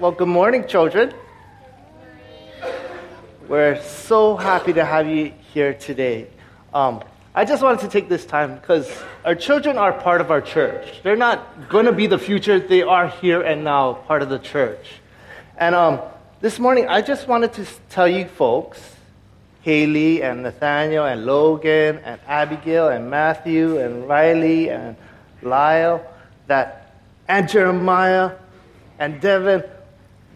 Well, 0.00 0.12
good 0.12 0.28
morning, 0.28 0.66
children. 0.66 1.12
We're 3.46 3.82
so 3.82 4.34
happy 4.34 4.72
to 4.72 4.82
have 4.82 5.06
you 5.06 5.34
here 5.52 5.74
today. 5.74 6.28
Um, 6.72 7.04
I 7.34 7.44
just 7.44 7.62
wanted 7.62 7.80
to 7.80 7.88
take 7.88 8.08
this 8.08 8.24
time 8.24 8.54
because 8.54 8.90
our 9.26 9.34
children 9.34 9.76
are 9.76 9.92
part 9.92 10.22
of 10.22 10.30
our 10.30 10.40
church. 10.40 11.02
They're 11.02 11.16
not 11.16 11.68
going 11.68 11.84
to 11.84 11.92
be 11.92 12.06
the 12.06 12.16
future, 12.16 12.58
they 12.58 12.80
are 12.80 13.08
here 13.08 13.42
and 13.42 13.62
now 13.62 13.92
part 13.92 14.22
of 14.22 14.30
the 14.30 14.38
church. 14.38 14.86
And 15.58 15.74
um, 15.74 16.00
this 16.40 16.58
morning, 16.58 16.88
I 16.88 17.02
just 17.02 17.28
wanted 17.28 17.52
to 17.52 17.66
tell 17.90 18.08
you 18.08 18.24
folks 18.24 18.80
Haley 19.60 20.22
and 20.22 20.44
Nathaniel 20.44 21.04
and 21.04 21.26
Logan 21.26 21.98
and 21.98 22.18
Abigail 22.26 22.88
and 22.88 23.10
Matthew 23.10 23.76
and 23.78 24.08
Riley 24.08 24.70
and 24.70 24.96
Lyle 25.42 26.02
that 26.46 26.94
and 27.28 27.50
Jeremiah 27.50 28.30
and 28.98 29.20
Devin, 29.20 29.62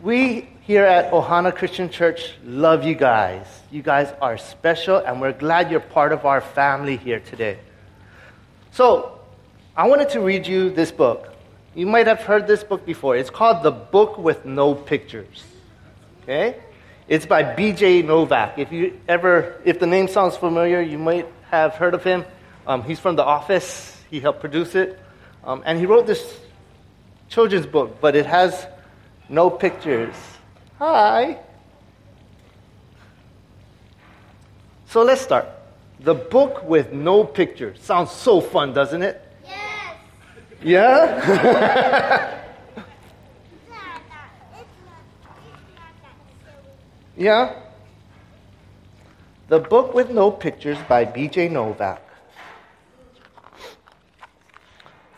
we 0.04 0.46
here 0.60 0.84
at 0.84 1.10
Ohana 1.12 1.54
Christian 1.54 1.88
Church 1.88 2.34
love 2.44 2.84
you 2.84 2.94
guys. 2.94 3.46
You 3.70 3.80
guys 3.80 4.12
are 4.20 4.36
special, 4.36 4.98
and 4.98 5.18
we're 5.18 5.32
glad 5.32 5.70
you're 5.70 5.80
part 5.80 6.12
of 6.12 6.26
our 6.26 6.42
family 6.42 6.98
here 6.98 7.20
today. 7.20 7.58
So, 8.70 9.18
I 9.74 9.88
wanted 9.88 10.10
to 10.10 10.20
read 10.20 10.46
you 10.46 10.68
this 10.68 10.92
book. 10.92 11.34
You 11.74 11.86
might 11.86 12.06
have 12.06 12.20
heard 12.20 12.46
this 12.46 12.62
book 12.62 12.84
before. 12.84 13.16
It's 13.16 13.30
called 13.30 13.62
The 13.62 13.70
Book 13.70 14.18
with 14.18 14.44
No 14.44 14.74
Pictures. 14.74 15.42
Okay? 16.22 16.56
It's 17.08 17.24
by 17.24 17.42
B.J. 17.54 18.02
Novak. 18.02 18.58
If 18.58 18.72
you 18.72 19.00
ever, 19.08 19.58
if 19.64 19.80
the 19.80 19.86
name 19.86 20.08
sounds 20.08 20.36
familiar, 20.36 20.82
you 20.82 20.98
might 20.98 21.26
have 21.50 21.76
heard 21.76 21.94
of 21.94 22.04
him. 22.04 22.26
Um, 22.66 22.82
he's 22.82 23.00
from 23.00 23.16
The 23.16 23.24
Office. 23.24 23.98
He 24.10 24.20
helped 24.20 24.40
produce 24.40 24.74
it, 24.74 25.00
um, 25.44 25.62
and 25.64 25.78
he 25.78 25.86
wrote 25.86 26.06
this 26.06 26.38
children's 27.30 27.66
book, 27.66 28.02
but 28.02 28.14
it 28.14 28.26
has 28.26 28.66
no 29.28 29.50
pictures. 29.50 30.14
Hi. 30.78 31.38
So 34.86 35.02
let's 35.02 35.20
start. 35.22 35.48
The 36.00 36.14
book 36.14 36.64
with 36.64 36.92
no 36.92 37.24
pictures. 37.24 37.80
Sounds 37.80 38.10
so 38.10 38.40
fun, 38.40 38.72
doesn't 38.72 39.02
it? 39.02 39.20
Yes. 39.44 39.96
Yeah? 40.62 42.44
yeah? 47.16 47.60
The 49.48 49.58
book 49.60 49.94
with 49.94 50.10
no 50.10 50.30
pictures 50.30 50.78
by 50.88 51.04
B.J. 51.04 51.48
Novak. 51.48 52.02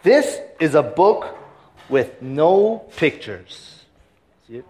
This 0.03 0.41
is 0.61 0.75
a 0.75 0.83
book 0.83 1.37
with 1.89 2.23
no 2.23 2.85
pictures. 2.97 3.85
See 4.47 4.57
it? 4.57 4.65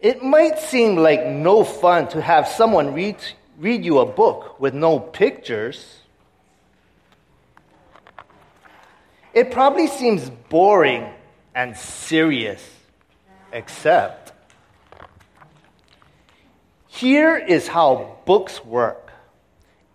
It 0.00 0.22
might 0.22 0.58
seem 0.58 0.96
like 0.96 1.26
no 1.26 1.62
fun 1.62 2.08
to 2.08 2.22
have 2.22 2.48
someone 2.48 2.94
read, 2.94 3.16
read 3.58 3.84
you 3.84 3.98
a 3.98 4.06
book 4.06 4.58
with 4.58 4.72
no 4.72 4.98
pictures. 4.98 5.98
It 9.34 9.50
probably 9.50 9.86
seems 9.86 10.30
boring 10.48 11.06
and 11.54 11.76
serious, 11.76 12.66
except 13.52 14.32
here 16.86 17.36
is 17.36 17.68
how 17.68 18.16
books 18.24 18.64
work. 18.64 19.12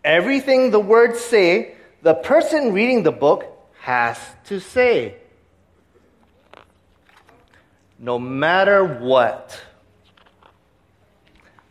Everything 0.03 0.71
the 0.71 0.79
words 0.79 1.19
say, 1.19 1.75
the 2.03 2.13
person 2.13 2.73
reading 2.73 3.03
the 3.03 3.11
book 3.11 3.45
has 3.81 4.17
to 4.45 4.59
say. 4.59 5.15
No 7.97 8.19
matter 8.19 8.83
what. 8.83 9.59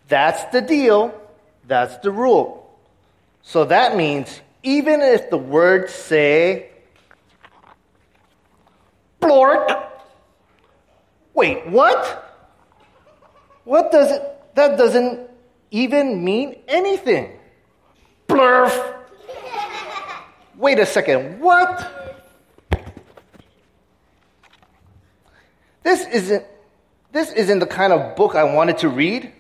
That's 0.09 0.45
the 0.53 0.61
deal. 0.61 1.19
That's 1.67 1.97
the 1.99 2.11
rule. 2.11 2.79
So 3.43 3.65
that 3.67 3.97
means 3.97 4.41
even 4.63 5.01
if 5.03 5.31
the 5.31 5.37
words 5.37 5.93
say, 5.93 6.71
blork, 9.21 9.87
wait, 11.35 11.67
what? 11.67 12.23
What 13.65 13.91
does 13.93 14.11
it, 14.11 14.23
that 14.55 14.79
doesn't 14.79 15.29
even 15.71 16.25
mean 16.25 16.57
anything. 16.69 17.39
Blurf. 18.29 18.95
Wait 20.57 20.79
a 20.79 20.87
second, 20.87 21.41
what? 21.41 22.31
This 25.83 26.07
isn't, 26.07 26.47
this 27.13 27.33
isn't 27.33 27.59
the 27.59 27.67
kind 27.67 27.93
of 27.93 28.17
book 28.17 28.35
I 28.35 28.45
wanted 28.45 28.79
to 28.79 28.89
read. 28.89 29.33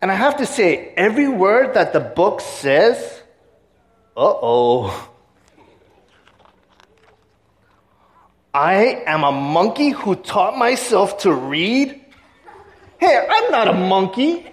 And 0.00 0.10
I 0.10 0.14
have 0.14 0.36
to 0.38 0.46
say, 0.46 0.92
every 0.96 1.28
word 1.28 1.74
that 1.74 1.92
the 1.92 2.00
book 2.00 2.40
says, 2.40 3.22
uh 4.16 4.34
oh. 4.42 5.10
I 8.52 9.02
am 9.06 9.24
a 9.24 9.32
monkey 9.32 9.90
who 9.90 10.14
taught 10.14 10.56
myself 10.56 11.18
to 11.18 11.32
read? 11.32 12.00
Hey, 12.98 13.26
I'm 13.28 13.50
not 13.50 13.68
a 13.68 13.74
monkey. 13.74 14.46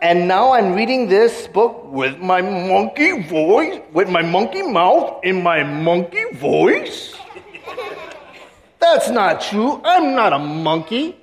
and 0.00 0.26
now 0.26 0.52
I'm 0.52 0.72
reading 0.72 1.08
this 1.08 1.46
book 1.48 1.84
with 1.92 2.18
my 2.18 2.40
monkey 2.40 3.20
voice, 3.22 3.80
with 3.92 4.08
my 4.08 4.22
monkey 4.22 4.62
mouth 4.62 5.20
in 5.22 5.42
my 5.42 5.62
monkey 5.62 6.24
voice? 6.32 7.14
That's 8.78 9.10
not 9.10 9.42
true. 9.42 9.82
I'm 9.84 10.14
not 10.14 10.32
a 10.32 10.38
monkey. 10.38 11.19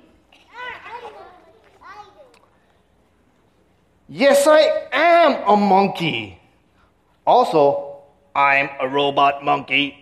Yes, 4.08 4.46
I 4.46 4.60
am 4.90 5.42
a 5.46 5.56
monkey. 5.56 6.40
Also, 7.26 7.98
I'm 8.34 8.70
a 8.80 8.88
robot 8.88 9.44
monkey. 9.44 9.98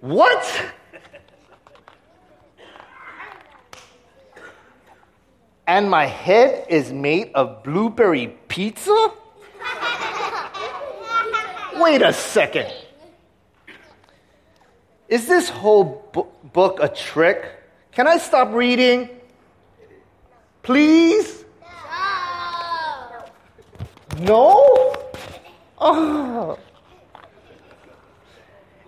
What? 0.00 0.72
and 5.66 5.90
my 5.90 6.06
head 6.06 6.66
is 6.68 6.92
made 6.92 7.32
of 7.34 7.62
blueberry 7.62 8.28
pizza? 8.48 9.12
Wait 11.74 12.00
a 12.00 12.12
second. 12.12 12.72
Is 15.08 15.26
this 15.26 15.50
whole 15.50 16.08
bu- 16.12 16.26
book 16.52 16.78
a 16.80 16.88
trick? 16.88 17.44
Can 17.92 18.06
I 18.08 18.16
stop 18.18 18.52
reading? 18.54 19.10
Please? 20.62 21.44
No? 24.18 24.96
Oh. 25.78 26.58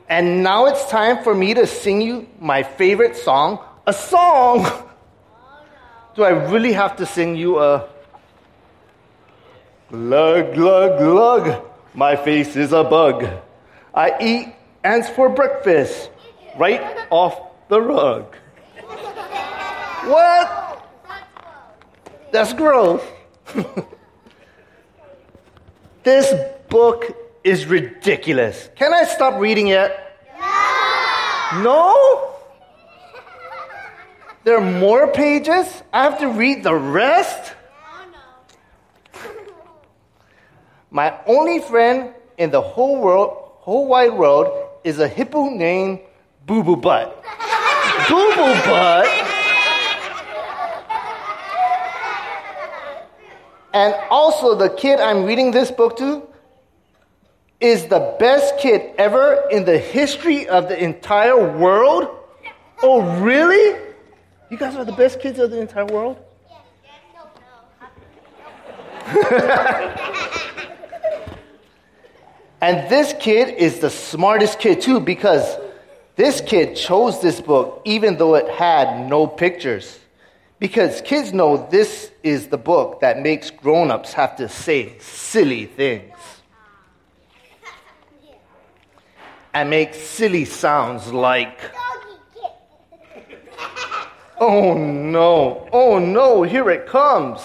And 0.09 0.43
now 0.43 0.67
it's 0.67 0.89
time 0.89 1.23
for 1.23 1.35
me 1.35 1.53
to 1.55 1.67
sing 1.67 2.01
you 2.01 2.29
my 2.41 2.63
favorite 2.63 3.17
song, 3.17 3.63
a 3.87 3.93
song. 3.93 4.67
Do 6.15 6.25
I 6.25 6.31
really 6.31 6.73
have 6.73 6.97
to 6.97 7.07
sing 7.07 7.37
you 7.37 7.59
a 7.59 7.87
glug 9.91 10.55
glug 10.55 10.99
glug? 10.99 11.65
My 11.95 12.17
face 12.17 12.57
is 12.57 12.73
a 12.73 12.85
bug. 12.85 13.29
I 13.95 14.17
eat 14.21 14.55
ants 14.83 15.11
for 15.11 15.29
breakfast, 15.29 16.11
right 16.57 17.07
off 17.11 17.39
the 17.69 17.81
rug. 17.81 18.35
What? 20.07 20.89
That's 22.33 22.55
gross. 22.55 23.03
This 26.03 26.33
book 26.69 27.05
is 27.43 27.67
ridiculous. 27.67 28.71
Can 28.77 28.95
I 28.95 29.05
stop 29.05 29.41
reading 29.41 29.69
it? 29.69 29.93
No. 30.39 31.63
No? 31.63 32.35
There 34.45 34.57
are 34.59 34.71
more 34.81 35.09
pages? 35.09 35.83
I 35.93 36.05
have 36.05 36.19
to 36.21 36.29
read 36.29 36.63
the 36.63 36.75
rest? 36.75 37.53
My 40.91 41.19
only 41.27 41.59
friend 41.61 42.15
in 42.39 42.51
the 42.51 42.61
whole 42.61 43.01
world, 43.01 43.37
whole 43.61 43.87
wide 43.87 44.13
world, 44.13 44.49
is 44.85 45.01
a 45.01 45.09
hippo 45.09 45.51
named 45.51 46.01
Boo 46.47 46.63
Boo 46.63 46.77
Butt. 46.77 47.23
Boo 48.09 48.35
Boo 48.37 48.55
Butt? 48.65 49.38
And 53.79 53.95
also, 54.11 54.57
the 54.57 54.71
kid 54.71 54.99
I'm 54.99 55.25
reading 55.25 55.53
this 55.53 55.71
book 55.71 55.97
to 55.99 56.27
is 57.61 57.87
the 57.87 58.17
best 58.19 58.59
kid 58.59 58.93
ever 58.99 59.45
in 59.53 59.65
the 59.65 59.79
history 59.79 60.49
of 60.49 60.69
the 60.69 60.83
entire 60.83 61.57
world. 61.57 62.09
Oh, 62.83 63.21
really? 63.21 63.81
You 64.51 64.57
guys 64.57 64.75
are 64.75 64.85
the 64.85 64.91
best 64.91 65.21
kids 65.21 65.39
of 65.39 65.53
the 65.53 65.61
entire 65.61 65.87
world? 65.87 66.17
and 72.61 72.91
this 72.91 73.15
kid 73.21 73.55
is 73.55 73.79
the 73.79 73.91
smartest 73.91 74.59
kid 74.59 74.81
too 74.81 74.99
because 74.99 75.57
This 76.17 76.41
kid 76.41 76.75
chose 76.75 77.23
this 77.23 77.41
book 77.41 77.83
even 77.85 78.19
though 78.19 78.35
it 78.35 78.49
had 78.49 79.09
no 79.09 79.29
pictures. 79.29 80.01
Because 80.59 81.01
kids 81.03 81.33
know 81.33 81.69
this 81.71 82.11
is 82.25 82.49
the 82.49 82.59
book 82.59 83.01
that 83.01 83.21
makes 83.21 83.51
grown 83.51 83.91
ups 83.93 84.13
have 84.15 84.37
to 84.37 84.49
say 84.49 84.99
silly 84.99 85.67
things. 85.67 86.15
And 89.55 89.71
make 89.71 89.95
silly 89.95 90.45
sounds 90.45 91.13
like, 91.13 91.59
oh 94.41 94.75
no, 94.75 95.69
oh 95.73 95.99
no, 95.99 96.43
here 96.43 96.71
it 96.71 96.87
comes. 96.87 97.41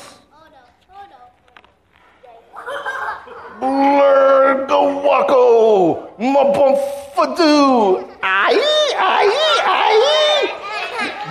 Blur 3.60 4.66
the 4.68 4.74
wacko, 4.74 6.18
mabumfadoo, 6.18 8.10
aye, 8.22 8.94
aye, 8.98 9.62
aye. 9.66 10.23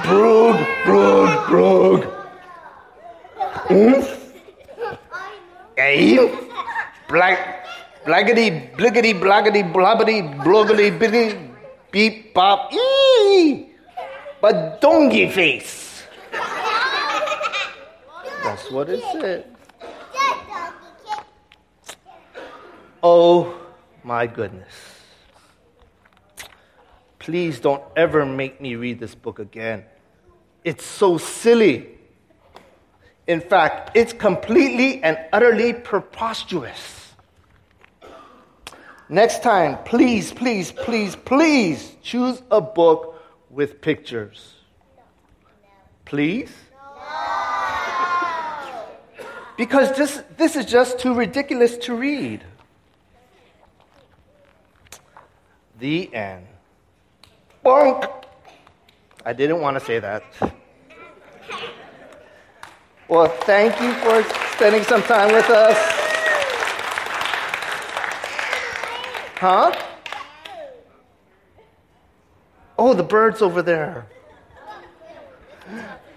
Brug, 0.05 0.59
brug, 0.85 1.47
brug. 1.49 2.01
Oomph, 3.71 4.35
aim, 5.79 6.31
black, 7.09 7.67
blaggity, 8.05 8.75
bliggity, 8.77 9.15
blaggity, 9.19 9.63
blobbity, 9.73 10.21
bloggity, 10.43 10.99
biggity, 10.99 11.55
beep, 11.91 12.35
bop, 12.35 12.73
ee. 12.73 13.69
But 14.41 14.81
dongy 14.83 15.31
face. 15.31 16.03
That's 18.43 18.71
what 18.71 18.89
it 18.89 19.01
said. 19.13 19.47
Oh 23.03 23.55
my 24.03 24.27
goodness. 24.27 24.75
Please 27.19 27.61
don't 27.61 27.83
ever 27.97 28.27
make 28.27 28.61
me 28.61 28.75
read 28.75 28.99
this 28.99 29.15
book 29.15 29.39
again. 29.39 29.85
It's 30.65 30.85
so 30.85 31.19
silly. 31.19 31.89
In 33.27 33.41
fact, 33.41 33.93
it's 33.95 34.13
completely 34.13 35.03
and 35.03 35.19
utterly 35.33 35.73
preposterous. 35.73 37.13
Next 39.09 39.43
time, 39.43 39.79
please, 39.85 40.33
please, 40.33 40.73
please, 40.73 41.17
please 41.17 41.97
choose 42.03 42.43
a 42.51 42.61
book 42.61 43.23
with 43.51 43.81
pictures. 43.81 44.55
Please? 46.05 46.51
Because 49.57 49.97
this, 49.97 50.23
this 50.37 50.57
is 50.57 50.67
just 50.67 50.99
too 50.99 51.15
ridiculous 51.15 51.77
to 51.79 51.95
read. 51.95 52.43
The 55.79 56.15
end. 56.15 56.47
Bonk! 57.65 58.25
I 59.25 59.33
didn't 59.33 59.61
want 59.61 59.79
to 59.79 59.85
say 59.85 60.01
that. 60.01 60.25
Well, 63.09 63.29
thank 63.29 63.81
you 63.81 63.93
for 63.95 64.23
spending 64.55 64.83
some 64.85 65.03
time 65.03 65.33
with 65.33 65.49
us. 65.49 65.77
Huh? 69.37 69.73
Oh, 72.79 72.95
the 72.95 73.03
bird's 73.03 73.43
over 73.43 73.63
there. 73.63 74.07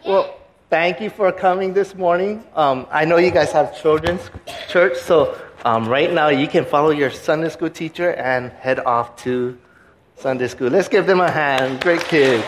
Well, 0.06 0.38
thank 0.70 1.00
you 1.00 1.10
for 1.10 1.32
coming 1.32 1.74
this 1.74 1.94
morning. 1.96 2.44
Um, 2.56 2.88
I 2.90 3.06
know 3.06 3.18
you 3.18 3.32
guys 3.32 3.52
have 3.52 3.80
children's 3.80 4.32
church, 4.68 4.98
so 4.98 5.40
um, 5.64 5.88
right 5.88 6.12
now 6.12 6.30
you 6.30 6.48
can 6.48 6.66
follow 6.66 6.92
your 6.92 7.12
Sunday 7.12 7.50
school 7.50 7.70
teacher 7.70 8.14
and 8.14 8.52
head 8.52 8.80
off 8.80 9.16
to 9.24 9.58
Sunday 10.18 10.48
school. 10.48 10.70
Let's 10.70 10.88
give 10.88 11.06
them 11.06 11.20
a 11.20 11.30
hand. 11.30 11.82
Great 11.82 12.04
kids. 12.06 12.46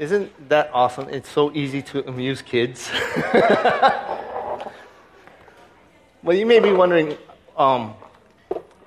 Isn't 0.00 0.48
that 0.48 0.70
awesome? 0.72 1.10
It's 1.10 1.28
so 1.28 1.52
easy 1.52 1.82
to 1.82 2.08
amuse 2.08 2.40
kids. 2.40 2.90
well, 6.22 6.34
you 6.34 6.46
may 6.46 6.58
be 6.58 6.72
wondering 6.72 7.18
um, 7.54 7.92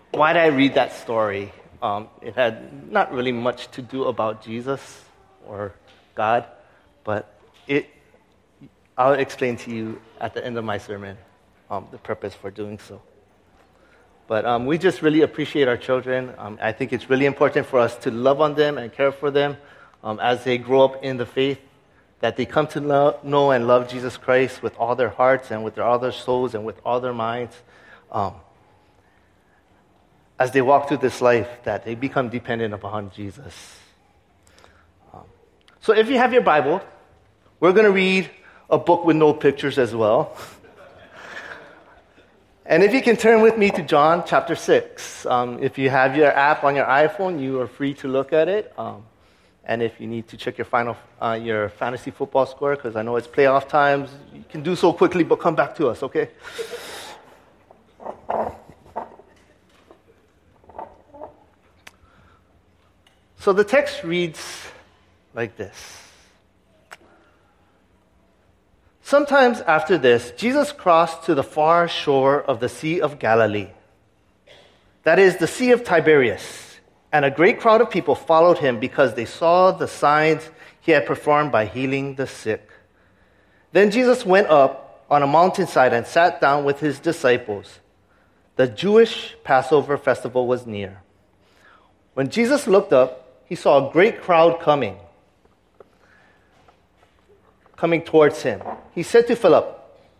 why 0.09 0.33
did 0.33 0.39
I 0.39 0.47
read 0.47 0.73
that 0.73 0.91
story? 0.91 1.53
Um, 1.83 2.07
it 2.23 2.33
had 2.33 2.91
not 2.91 3.13
really 3.13 3.31
much 3.31 3.69
to 3.73 3.83
do 3.83 4.05
about 4.05 4.41
Jesus 4.41 5.05
or 5.45 5.75
God, 6.15 6.47
but 7.03 7.39
it, 7.67 7.91
I'll 8.97 9.13
explain 9.13 9.55
to 9.57 9.69
you 9.71 10.01
at 10.19 10.33
the 10.33 10.43
end 10.43 10.57
of 10.57 10.65
my 10.65 10.79
sermon 10.79 11.15
um, 11.69 11.85
the 11.91 11.99
purpose 11.99 12.33
for 12.33 12.49
doing 12.49 12.79
so. 12.79 12.99
But 14.25 14.47
um, 14.47 14.65
we 14.65 14.79
just 14.79 15.03
really 15.03 15.21
appreciate 15.21 15.67
our 15.67 15.77
children. 15.77 16.33
Um, 16.39 16.57
I 16.59 16.71
think 16.71 16.91
it's 16.91 17.07
really 17.07 17.27
important 17.27 17.67
for 17.67 17.77
us 17.77 17.95
to 17.97 18.09
love 18.09 18.41
on 18.41 18.55
them 18.55 18.79
and 18.79 18.91
care 18.91 19.11
for 19.11 19.29
them 19.29 19.57
um, 20.03 20.19
as 20.19 20.43
they 20.43 20.57
grow 20.57 20.83
up 20.83 21.03
in 21.03 21.17
the 21.17 21.25
faith, 21.25 21.59
that 22.19 22.37
they 22.37 22.45
come 22.45 22.67
to 22.67 22.79
know, 22.79 23.19
know, 23.23 23.51
and 23.51 23.67
love 23.67 23.89
Jesus 23.89 24.17
Christ 24.17 24.63
with 24.63 24.77
all 24.77 24.95
their 24.95 25.09
hearts 25.09 25.51
and 25.51 25.63
with 25.63 25.77
all 25.79 25.99
their 25.99 26.11
souls 26.11 26.55
and 26.55 26.65
with 26.65 26.79
all 26.85 26.99
their 26.99 27.13
minds. 27.13 27.55
Um, 28.11 28.35
as 30.39 30.51
they 30.51 30.61
walk 30.61 30.87
through 30.87 30.97
this 30.97 31.21
life, 31.21 31.49
that 31.63 31.85
they 31.85 31.95
become 31.95 32.29
dependent 32.29 32.73
upon 32.73 33.11
Jesus. 33.11 33.77
Um, 35.13 35.23
so 35.81 35.93
if 35.93 36.09
you 36.09 36.17
have 36.17 36.33
your 36.33 36.41
Bible, 36.41 36.81
we're 37.59 37.73
going 37.73 37.85
to 37.85 37.91
read 37.91 38.29
a 38.69 38.77
book 38.77 39.05
with 39.05 39.15
no 39.15 39.33
pictures 39.33 39.77
as 39.77 39.95
well. 39.95 40.35
and 42.65 42.83
if 42.83 42.93
you 42.93 43.01
can 43.01 43.15
turn 43.15 43.41
with 43.41 43.57
me 43.57 43.69
to 43.71 43.81
John 43.81 44.23
chapter 44.25 44.55
6. 44.55 45.25
Um, 45.25 45.61
if 45.61 45.77
you 45.77 45.89
have 45.89 46.17
your 46.17 46.31
app 46.31 46.63
on 46.63 46.75
your 46.75 46.85
iPhone, 46.85 47.41
you 47.41 47.61
are 47.61 47.67
free 47.67 47.93
to 47.95 48.07
look 48.07 48.33
at 48.33 48.47
it. 48.47 48.73
Um, 48.77 49.05
and 49.65 49.81
if 49.81 49.99
you 49.99 50.07
need 50.07 50.27
to 50.27 50.37
check 50.37 50.57
your 50.57 50.65
final, 50.65 50.97
uh, 51.21 51.39
your 51.41 51.69
fantasy 51.69 52.11
football 52.11 52.45
score, 52.45 52.75
because 52.75 52.95
I 52.95 53.01
know 53.01 53.15
it's 53.15 53.27
playoff 53.27 53.69
times, 53.69 54.09
you 54.33 54.43
can 54.49 54.61
do 54.61 54.75
so 54.75 54.91
quickly, 54.91 55.23
but 55.23 55.37
come 55.37 55.55
back 55.55 55.75
to 55.75 55.87
us, 55.87 56.03
okay? 56.03 56.29
So 63.37 63.51
the 63.53 63.63
text 63.63 64.03
reads 64.03 64.67
like 65.33 65.57
this. 65.57 65.99
Sometimes 69.01 69.61
after 69.61 69.97
this, 69.97 70.31
Jesus 70.37 70.71
crossed 70.71 71.23
to 71.25 71.35
the 71.35 71.43
far 71.43 71.87
shore 71.87 72.41
of 72.41 72.59
the 72.59 72.69
Sea 72.69 73.01
of 73.01 73.19
Galilee. 73.19 73.67
That 75.03 75.19
is, 75.19 75.37
the 75.37 75.47
Sea 75.47 75.71
of 75.71 75.83
Tiberias 75.83 76.72
and 77.13 77.23
a 77.23 77.31
great 77.31 77.59
crowd 77.59 77.79
of 77.79 77.91
people 77.91 78.15
followed 78.15 78.57
him 78.57 78.79
because 78.79 79.13
they 79.13 79.25
saw 79.25 79.71
the 79.71 79.87
signs 79.87 80.49
he 80.81 80.91
had 80.91 81.05
performed 81.05 81.51
by 81.51 81.67
healing 81.67 82.15
the 82.15 82.25
sick. 82.25 82.67
Then 83.71 83.91
Jesus 83.91 84.25
went 84.25 84.47
up 84.47 85.05
on 85.11 85.21
a 85.21 85.27
mountainside 85.27 85.93
and 85.93 86.07
sat 86.07 86.41
down 86.41 86.65
with 86.65 86.79
his 86.79 86.99
disciples. 86.99 87.79
The 88.55 88.67
Jewish 88.67 89.35
Passover 89.43 89.95
festival 89.95 90.47
was 90.47 90.65
near. 90.65 91.03
When 92.15 92.31
Jesus 92.31 92.65
looked 92.65 92.91
up, 92.91 93.43
he 93.45 93.53
saw 93.53 93.87
a 93.89 93.93
great 93.93 94.19
crowd 94.21 94.59
coming, 94.59 94.97
coming 97.77 98.01
towards 98.01 98.41
him. 98.41 98.61
He 98.95 99.03
said 99.03 99.27
to 99.27 99.35
Philip, 99.35 99.65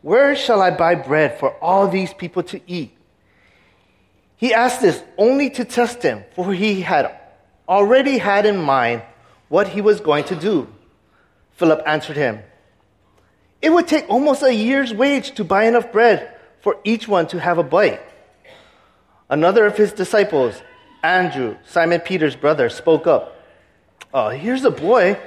Where 0.03 0.35
shall 0.35 0.61
I 0.61 0.69
buy 0.69 0.93
bread 0.93 1.39
for 1.39 1.55
all 1.55 1.87
these 1.87 2.13
people 2.13 2.43
to 2.43 2.61
eat? 2.67 2.95
He 4.43 4.53
asked 4.53 4.81
this 4.81 5.01
only 5.17 5.49
to 5.51 5.63
test 5.63 6.03
him, 6.03 6.25
for 6.35 6.53
he 6.53 6.81
had 6.81 7.17
already 7.65 8.17
had 8.17 8.45
in 8.45 8.57
mind 8.57 9.01
what 9.47 9.69
he 9.69 9.79
was 9.79 10.01
going 10.01 10.25
to 10.25 10.35
do. 10.35 10.67
Philip 11.53 11.81
answered 11.85 12.17
him, 12.17 12.39
It 13.61 13.69
would 13.69 13.87
take 13.87 14.09
almost 14.09 14.43
a 14.43 14.53
year's 14.53 14.93
wage 14.93 15.31
to 15.35 15.45
buy 15.45 15.63
enough 15.63 15.93
bread 15.93 16.35
for 16.59 16.75
each 16.83 17.07
one 17.07 17.25
to 17.27 17.39
have 17.39 17.57
a 17.57 17.63
bite. 17.63 18.01
Another 19.29 19.65
of 19.65 19.77
his 19.77 19.93
disciples, 19.93 20.61
Andrew, 21.01 21.55
Simon 21.65 22.01
Peter's 22.01 22.35
brother, 22.35 22.67
spoke 22.67 23.07
up. 23.07 23.41
Uh, 24.13 24.31
here's 24.31 24.65
a 24.65 24.71
boy 24.71 25.17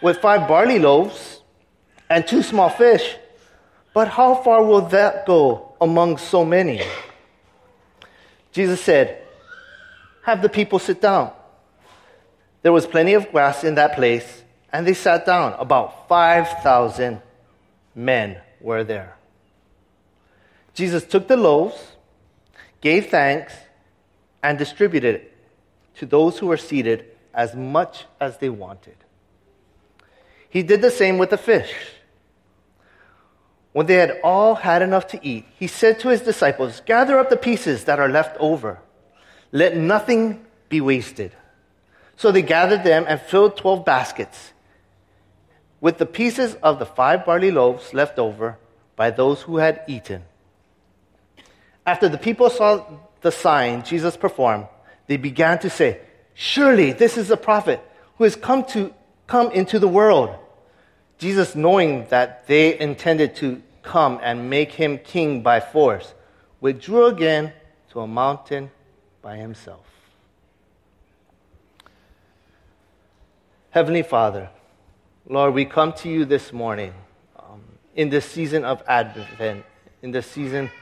with 0.00 0.16
five 0.16 0.48
barley 0.48 0.78
loaves 0.78 1.42
and 2.08 2.26
two 2.26 2.42
small 2.42 2.70
fish. 2.70 3.16
But 3.92 4.08
how 4.08 4.34
far 4.36 4.64
will 4.64 4.86
that 4.96 5.26
go 5.26 5.76
among 5.78 6.16
so 6.16 6.42
many? 6.42 6.80
Jesus 8.52 8.80
said, 8.80 9.22
Have 10.24 10.42
the 10.42 10.48
people 10.48 10.78
sit 10.78 11.00
down. 11.00 11.32
There 12.62 12.72
was 12.72 12.86
plenty 12.86 13.14
of 13.14 13.32
grass 13.32 13.64
in 13.64 13.74
that 13.74 13.94
place, 13.94 14.42
and 14.72 14.86
they 14.86 14.94
sat 14.94 15.26
down. 15.26 15.54
About 15.58 16.08
5,000 16.08 17.20
men 17.94 18.40
were 18.60 18.84
there. 18.84 19.16
Jesus 20.74 21.04
took 21.04 21.28
the 21.28 21.36
loaves, 21.36 21.96
gave 22.80 23.06
thanks, 23.06 23.52
and 24.42 24.58
distributed 24.58 25.16
it 25.16 25.36
to 25.96 26.06
those 26.06 26.38
who 26.38 26.46
were 26.46 26.56
seated 26.56 27.06
as 27.34 27.54
much 27.54 28.06
as 28.20 28.38
they 28.38 28.48
wanted. 28.48 28.96
He 30.48 30.62
did 30.62 30.82
the 30.82 30.90
same 30.90 31.18
with 31.18 31.30
the 31.30 31.38
fish. 31.38 31.72
When 33.72 33.86
they 33.86 33.94
had 33.94 34.20
all 34.22 34.54
had 34.54 34.82
enough 34.82 35.06
to 35.08 35.26
eat, 35.26 35.46
he 35.58 35.66
said 35.66 36.00
to 36.00 36.08
his 36.08 36.20
disciples, 36.20 36.82
Gather 36.84 37.18
up 37.18 37.30
the 37.30 37.36
pieces 37.36 37.84
that 37.84 37.98
are 37.98 38.08
left 38.08 38.36
over. 38.38 38.78
Let 39.50 39.76
nothing 39.76 40.44
be 40.68 40.80
wasted. 40.80 41.32
So 42.16 42.30
they 42.30 42.42
gathered 42.42 42.84
them 42.84 43.06
and 43.08 43.20
filled 43.20 43.56
twelve 43.56 43.84
baskets 43.84 44.52
with 45.82 45.98
the 45.98 46.06
pieces 46.06 46.54
of 46.62 46.78
the 46.78 46.86
five 46.86 47.26
barley 47.26 47.50
loaves 47.50 47.92
left 47.92 48.18
over 48.18 48.56
by 48.94 49.10
those 49.10 49.42
who 49.42 49.56
had 49.56 49.82
eaten. 49.88 50.22
After 51.84 52.08
the 52.08 52.18
people 52.18 52.48
saw 52.50 52.86
the 53.20 53.32
sign 53.32 53.82
Jesus 53.82 54.16
performed, 54.16 54.68
they 55.08 55.16
began 55.16 55.58
to 55.58 55.68
say, 55.68 56.00
Surely 56.34 56.92
this 56.92 57.18
is 57.18 57.30
a 57.30 57.36
prophet 57.36 57.80
who 58.16 58.24
has 58.24 58.36
come 58.36 58.64
to 58.66 58.94
come 59.26 59.50
into 59.50 59.78
the 59.80 59.88
world. 59.88 60.36
Jesus, 61.22 61.54
knowing 61.54 62.04
that 62.08 62.48
they 62.48 62.76
intended 62.80 63.36
to 63.36 63.62
come 63.84 64.18
and 64.24 64.50
make 64.50 64.72
him 64.72 64.98
king 64.98 65.40
by 65.40 65.60
force, 65.60 66.14
withdrew 66.60 67.06
again 67.06 67.52
to 67.92 68.00
a 68.00 68.08
mountain 68.08 68.72
by 69.22 69.36
himself. 69.36 69.86
Heavenly 73.70 74.02
Father, 74.02 74.50
Lord, 75.28 75.54
we 75.54 75.64
come 75.64 75.92
to 75.92 76.08
you 76.08 76.24
this 76.24 76.52
morning 76.52 76.92
um, 77.38 77.62
in 77.94 78.08
this 78.08 78.26
season 78.26 78.64
of 78.64 78.82
Advent, 78.88 79.64
in 80.02 80.10
this 80.10 80.26
season 80.26 80.72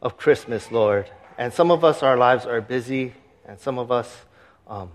of 0.00 0.16
Christmas, 0.16 0.70
Lord. 0.70 1.10
And 1.36 1.52
some 1.52 1.72
of 1.72 1.82
us, 1.82 2.04
our 2.04 2.16
lives 2.16 2.46
are 2.46 2.60
busy, 2.60 3.12
and 3.44 3.58
some 3.58 3.76
of 3.76 3.90
us, 3.90 4.08
um, 4.68 4.92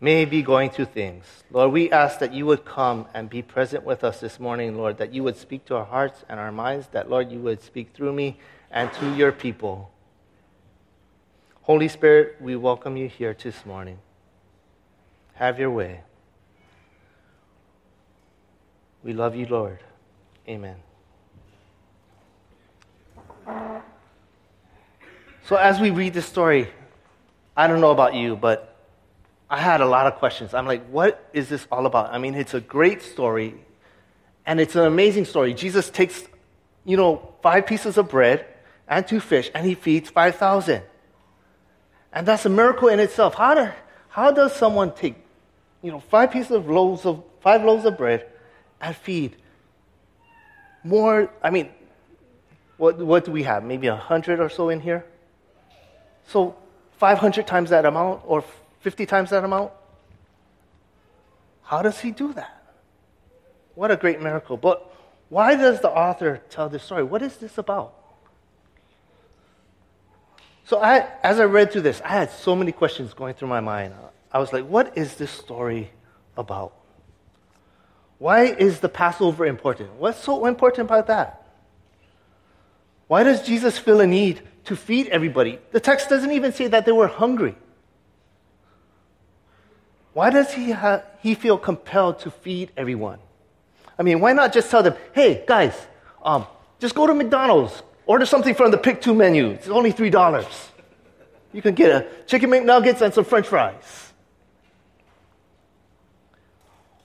may 0.00 0.24
be 0.24 0.42
going 0.42 0.70
through 0.70 0.86
things. 0.86 1.24
Lord, 1.50 1.72
we 1.72 1.90
ask 1.90 2.18
that 2.18 2.32
you 2.32 2.46
would 2.46 2.64
come 2.64 3.06
and 3.14 3.30
be 3.30 3.42
present 3.42 3.84
with 3.84 4.04
us 4.04 4.20
this 4.20 4.38
morning, 4.38 4.76
Lord, 4.76 4.98
that 4.98 5.12
you 5.12 5.22
would 5.22 5.36
speak 5.36 5.64
to 5.66 5.76
our 5.76 5.84
hearts 5.84 6.24
and 6.28 6.38
our 6.38 6.52
minds, 6.52 6.88
that, 6.88 7.08
Lord, 7.08 7.32
you 7.32 7.38
would 7.40 7.62
speak 7.62 7.94
through 7.94 8.12
me 8.12 8.38
and 8.70 8.92
to 8.94 9.14
your 9.14 9.32
people. 9.32 9.90
Holy 11.62 11.88
Spirit, 11.88 12.36
we 12.40 12.56
welcome 12.56 12.96
you 12.96 13.08
here 13.08 13.34
this 13.42 13.64
morning. 13.64 13.98
Have 15.34 15.58
your 15.58 15.70
way. 15.70 16.02
We 19.02 19.12
love 19.12 19.34
you, 19.34 19.46
Lord. 19.46 19.78
Amen. 20.48 20.76
So, 25.44 25.56
as 25.56 25.80
we 25.80 25.90
read 25.90 26.12
this 26.12 26.26
story, 26.26 26.68
I 27.56 27.66
don't 27.66 27.80
know 27.80 27.92
about 27.92 28.14
you, 28.14 28.36
but 28.36 28.75
I 29.48 29.58
had 29.58 29.80
a 29.80 29.86
lot 29.86 30.06
of 30.06 30.16
questions. 30.16 30.54
I'm 30.54 30.66
like, 30.66 30.86
what 30.88 31.28
is 31.32 31.48
this 31.48 31.66
all 31.70 31.86
about? 31.86 32.12
I 32.12 32.18
mean, 32.18 32.34
it's 32.34 32.54
a 32.54 32.60
great 32.60 33.02
story, 33.02 33.54
and 34.44 34.60
it's 34.60 34.74
an 34.74 34.84
amazing 34.84 35.24
story. 35.24 35.54
Jesus 35.54 35.88
takes, 35.88 36.24
you 36.84 36.96
know, 36.96 37.34
five 37.42 37.66
pieces 37.66 37.96
of 37.96 38.08
bread 38.08 38.44
and 38.88 39.06
two 39.06 39.20
fish, 39.20 39.50
and 39.54 39.64
he 39.64 39.74
feeds 39.74 40.10
5,000. 40.10 40.82
And 42.12 42.26
that's 42.26 42.44
a 42.44 42.48
miracle 42.48 42.88
in 42.88 42.98
itself. 42.98 43.34
How, 43.34 43.54
do, 43.54 43.70
how 44.08 44.32
does 44.32 44.54
someone 44.54 44.92
take, 44.92 45.14
you 45.82 45.92
know, 45.92 46.00
five 46.00 46.32
pieces 46.32 46.52
of 46.52 46.68
loaves 46.68 47.04
of, 47.04 47.22
five 47.40 47.64
loaves 47.64 47.84
of 47.84 47.96
bread 47.96 48.26
and 48.80 48.96
feed 48.96 49.36
more, 50.82 51.30
I 51.42 51.50
mean, 51.50 51.68
what, 52.76 52.98
what 52.98 53.24
do 53.24 53.32
we 53.32 53.42
have? 53.42 53.64
Maybe 53.64 53.86
a 53.86 53.96
hundred 53.96 54.40
or 54.40 54.48
so 54.48 54.68
in 54.68 54.80
here? 54.80 55.04
So 56.28 56.56
500 56.98 57.46
times 57.46 57.70
that 57.70 57.84
amount 57.84 58.22
or 58.24 58.44
50 58.86 59.04
times 59.04 59.30
that 59.30 59.42
amount? 59.42 59.72
How 61.64 61.82
does 61.82 61.98
he 61.98 62.12
do 62.12 62.32
that? 62.34 62.62
What 63.74 63.90
a 63.90 63.96
great 63.96 64.22
miracle. 64.22 64.56
But 64.56 64.88
why 65.28 65.56
does 65.56 65.80
the 65.80 65.90
author 65.90 66.40
tell 66.50 66.68
this 66.68 66.84
story? 66.84 67.02
What 67.02 67.20
is 67.20 67.36
this 67.38 67.58
about? 67.58 67.94
So, 70.66 70.78
I, 70.78 71.08
as 71.24 71.40
I 71.40 71.46
read 71.46 71.72
through 71.72 71.80
this, 71.80 72.00
I 72.04 72.10
had 72.10 72.30
so 72.30 72.54
many 72.54 72.70
questions 72.70 73.12
going 73.12 73.34
through 73.34 73.48
my 73.48 73.58
mind. 73.58 73.92
I 74.30 74.38
was 74.38 74.52
like, 74.52 74.64
what 74.64 74.96
is 74.96 75.16
this 75.16 75.32
story 75.32 75.90
about? 76.36 76.72
Why 78.18 78.44
is 78.44 78.78
the 78.78 78.88
Passover 78.88 79.46
important? 79.46 79.94
What's 79.94 80.22
so 80.22 80.46
important 80.46 80.86
about 80.86 81.08
that? 81.08 81.44
Why 83.08 83.24
does 83.24 83.42
Jesus 83.42 83.78
feel 83.78 84.00
a 84.00 84.06
need 84.06 84.42
to 84.66 84.76
feed 84.76 85.08
everybody? 85.08 85.58
The 85.72 85.80
text 85.80 86.08
doesn't 86.08 86.30
even 86.30 86.52
say 86.52 86.68
that 86.68 86.86
they 86.86 86.92
were 86.92 87.08
hungry. 87.08 87.56
Why 90.16 90.30
does 90.30 90.50
he, 90.50 90.70
ha- 90.70 91.02
he 91.20 91.34
feel 91.34 91.58
compelled 91.58 92.20
to 92.20 92.30
feed 92.30 92.72
everyone? 92.74 93.18
I 93.98 94.02
mean, 94.02 94.18
why 94.18 94.32
not 94.32 94.50
just 94.50 94.70
tell 94.70 94.82
them, 94.82 94.94
hey, 95.12 95.44
guys, 95.46 95.74
um, 96.24 96.46
just 96.78 96.94
go 96.94 97.06
to 97.06 97.12
McDonald's, 97.12 97.82
order 98.06 98.24
something 98.24 98.54
from 98.54 98.70
the 98.70 98.78
pick 98.78 99.02
two 99.02 99.14
menu. 99.14 99.50
It's 99.50 99.68
only 99.68 99.92
$3. 99.92 100.70
You 101.52 101.60
can 101.60 101.74
get 101.74 101.90
a 101.90 102.06
chicken 102.24 102.48
McNuggets 102.48 103.02
and 103.02 103.12
some 103.12 103.26
french 103.26 103.46
fries. 103.46 104.14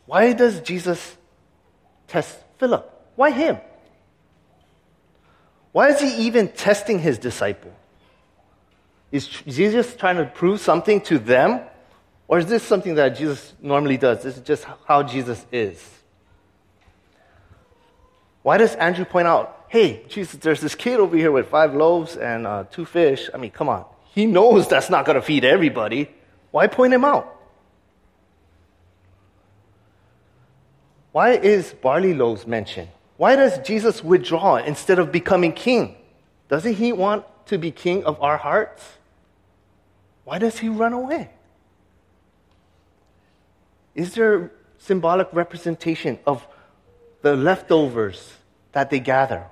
Why 0.05 0.31
does 0.31 0.61
Jesus 0.61 1.17
test 2.07 2.37
Philip? 2.59 2.89
Why 3.17 3.31
him? 3.31 3.57
Why 5.73 5.89
is 5.89 5.99
he 5.99 6.27
even 6.27 6.47
testing 6.47 6.99
his 6.99 7.17
disciple? 7.17 7.73
Is 9.11 9.27
Jesus 9.27 9.97
trying 9.97 10.15
to 10.15 10.23
prove 10.23 10.61
something 10.61 11.01
to 11.01 11.19
them 11.19 11.59
or 12.31 12.39
is 12.39 12.45
this 12.45 12.63
something 12.63 12.95
that 12.95 13.09
Jesus 13.09 13.53
normally 13.61 13.97
does? 13.97 14.23
This 14.23 14.37
is 14.37 14.43
just 14.43 14.65
how 14.85 15.03
Jesus 15.03 15.45
is. 15.51 15.85
Why 18.41 18.57
does 18.57 18.73
Andrew 18.75 19.03
point 19.03 19.27
out, 19.27 19.65
hey, 19.67 20.05
Jesus, 20.07 20.39
there's 20.39 20.61
this 20.61 20.73
kid 20.73 21.01
over 21.01 21.17
here 21.17 21.29
with 21.29 21.49
five 21.49 21.75
loaves 21.75 22.15
and 22.15 22.47
uh, 22.47 22.63
two 22.71 22.85
fish? 22.85 23.29
I 23.33 23.37
mean, 23.37 23.51
come 23.51 23.67
on. 23.67 23.83
He 24.15 24.27
knows 24.27 24.69
that's 24.69 24.89
not 24.89 25.05
going 25.05 25.17
to 25.17 25.21
feed 25.21 25.43
everybody. 25.43 26.09
Why 26.51 26.67
point 26.67 26.93
him 26.93 27.03
out? 27.03 27.35
Why 31.11 31.31
is 31.31 31.73
barley 31.73 32.13
loaves 32.13 32.47
mentioned? 32.47 32.87
Why 33.17 33.35
does 33.35 33.59
Jesus 33.59 34.01
withdraw 34.01 34.55
instead 34.55 34.99
of 34.99 35.11
becoming 35.11 35.51
king? 35.51 35.97
Doesn't 36.47 36.75
he 36.75 36.93
want 36.93 37.25
to 37.47 37.57
be 37.57 37.71
king 37.71 38.05
of 38.05 38.21
our 38.21 38.37
hearts? 38.37 38.81
Why 40.23 40.37
does 40.39 40.59
he 40.59 40.69
run 40.69 40.93
away? 40.93 41.29
Is 43.95 44.13
there 44.13 44.51
symbolic 44.77 45.27
representation 45.31 46.19
of 46.25 46.45
the 47.21 47.35
leftovers 47.35 48.33
that 48.71 48.89
they 48.89 48.99
gather? 48.99 49.45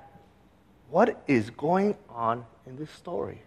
What 0.90 1.22
is 1.26 1.50
going 1.50 1.96
on 2.08 2.44
in 2.66 2.76
this 2.76 2.90
story? 2.90 3.42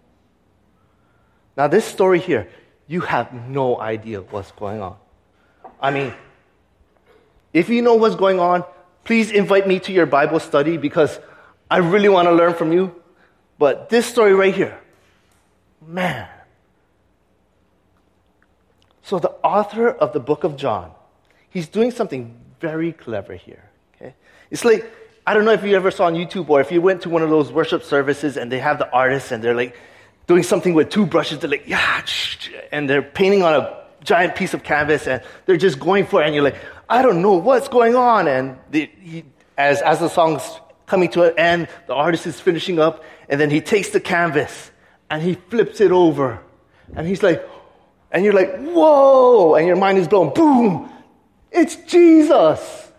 Now, 1.58 1.68
this 1.68 1.86
story 1.86 2.20
here, 2.20 2.48
you 2.88 3.02
have 3.02 3.34
no 3.34 3.80
idea 3.80 4.22
what's 4.22 4.52
going 4.52 4.82
on. 4.82 4.96
I 5.80 5.92
mean, 5.92 6.14
if 7.52 7.70
you 7.70 7.82
know 7.82 7.96
what's 7.96 8.16
going 8.16 8.40
on, 8.40 8.64
please 9.04 9.32
invite 9.32 9.68
me 9.68 9.80
to 9.82 9.92
your 9.92 10.06
Bible 10.06 10.40
study 10.40 10.78
because 10.78 11.20
I 11.70 11.78
really 11.78 12.10
want 12.10 12.28
to 12.28 12.34
learn 12.34 12.54
from 12.54 12.72
you. 12.72 12.96
But 13.60 13.90
this 13.90 14.06
story 14.06 14.34
right 14.34 14.54
here, 14.54 14.80
man, 15.86 16.28
so, 19.04 19.20
the 19.20 19.32
author 19.44 19.90
of 19.90 20.14
the 20.14 20.20
book 20.22 20.46
of 20.46 20.56
John, 20.56 20.92
he's 21.50 21.68
doing 21.68 21.92
something 21.92 22.36
very 22.62 22.94
clever 22.94 23.36
here. 23.36 23.64
Okay? 23.96 24.16
It's 24.50 24.64
like, 24.64 24.90
I 25.28 25.34
don't 25.34 25.44
know 25.44 25.52
if 25.52 25.64
you 25.64 25.76
ever 25.76 25.92
saw 25.92 26.06
on 26.06 26.16
YouTube 26.16 26.50
or 26.50 26.62
if 26.62 26.72
you 26.72 26.82
went 26.82 27.02
to 27.02 27.10
one 27.10 27.22
of 27.22 27.30
those 27.30 27.52
worship 27.52 27.84
services 27.84 28.38
and 28.38 28.50
they 28.50 28.60
have 28.60 28.80
the 28.80 28.90
artists 28.92 29.32
and 29.32 29.44
they're 29.44 29.56
like 29.56 29.76
doing 30.26 30.44
something 30.44 30.74
with 30.74 30.90
two 30.90 31.06
brushes. 31.06 31.40
They're 31.40 31.50
like, 31.50 31.68
yeah, 31.68 32.02
and 32.72 32.90
they're 32.90 33.02
painting 33.02 33.44
on 33.44 33.54
a 33.54 33.84
giant 34.06 34.36
piece 34.36 34.54
of 34.54 34.64
canvas 34.64 35.06
and 35.06 35.22
they're 35.46 35.58
just 35.58 35.80
going 35.80 36.06
for 36.06 36.22
it. 36.22 36.26
And 36.26 36.36
you're 36.36 36.44
like, 36.44 36.58
I 36.90 37.02
don't 37.02 37.22
know 37.22 37.34
what's 37.34 37.68
going 37.68 37.96
on. 37.96 38.30
And 38.30 38.58
the, 38.72 38.90
he, 39.02 39.26
as, 39.58 39.82
as 39.82 40.00
the 40.00 40.10
song's 40.10 40.44
coming 40.86 41.10
to 41.10 41.24
an 41.24 41.38
end, 41.38 41.68
the 41.88 41.94
artist 41.94 42.26
is 42.26 42.40
finishing 42.40 42.80
up 42.80 43.04
and 43.28 43.40
then 43.40 43.50
he 43.50 43.60
takes 43.60 43.90
the 43.90 44.00
canvas 44.00 44.72
and 45.10 45.22
he 45.22 45.36
flips 45.36 45.82
it 45.82 45.92
over. 45.92 46.40
And 46.96 47.06
he's 47.06 47.22
like, 47.22 47.48
and 48.14 48.24
you're 48.24 48.34
like, 48.34 48.56
whoa, 48.60 49.56
and 49.56 49.66
your 49.66 49.76
mind 49.76 49.98
is 49.98 50.08
blown, 50.08 50.32
boom, 50.34 50.90
it's 51.52 51.76
Jesus. 51.76 52.92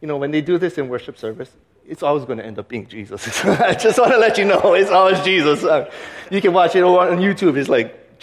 You 0.00 0.08
know, 0.08 0.16
when 0.16 0.32
they 0.32 0.40
do 0.40 0.58
this 0.58 0.76
in 0.76 0.88
worship 0.88 1.16
service, 1.16 1.50
it's 1.86 2.02
always 2.02 2.24
going 2.24 2.38
to 2.38 2.44
end 2.44 2.58
up 2.58 2.66
being 2.68 2.88
Jesus. 2.88 3.44
I 3.44 3.74
just 3.74 3.96
want 3.98 4.10
to 4.10 4.18
let 4.18 4.38
you 4.38 4.44
know, 4.44 4.74
it's 4.74 4.90
always 4.90 5.20
Jesus. 5.20 5.62
Uh, 5.62 5.88
you 6.30 6.40
can 6.40 6.52
watch 6.52 6.74
it 6.74 6.82
on 6.82 7.18
YouTube, 7.18 7.56
it's 7.56 7.68
like, 7.68 8.18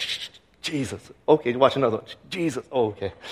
Jesus. 0.60 1.10
Okay, 1.26 1.56
watch 1.56 1.76
another 1.76 1.96
one. 1.96 2.06
Jesus. 2.28 2.66
Oh, 2.70 2.88
okay. 2.88 3.14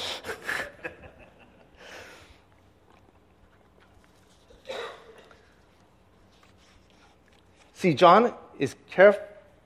See, 7.75 7.93
John 7.95 8.33
is, 8.59 8.75
caref- 8.95 9.21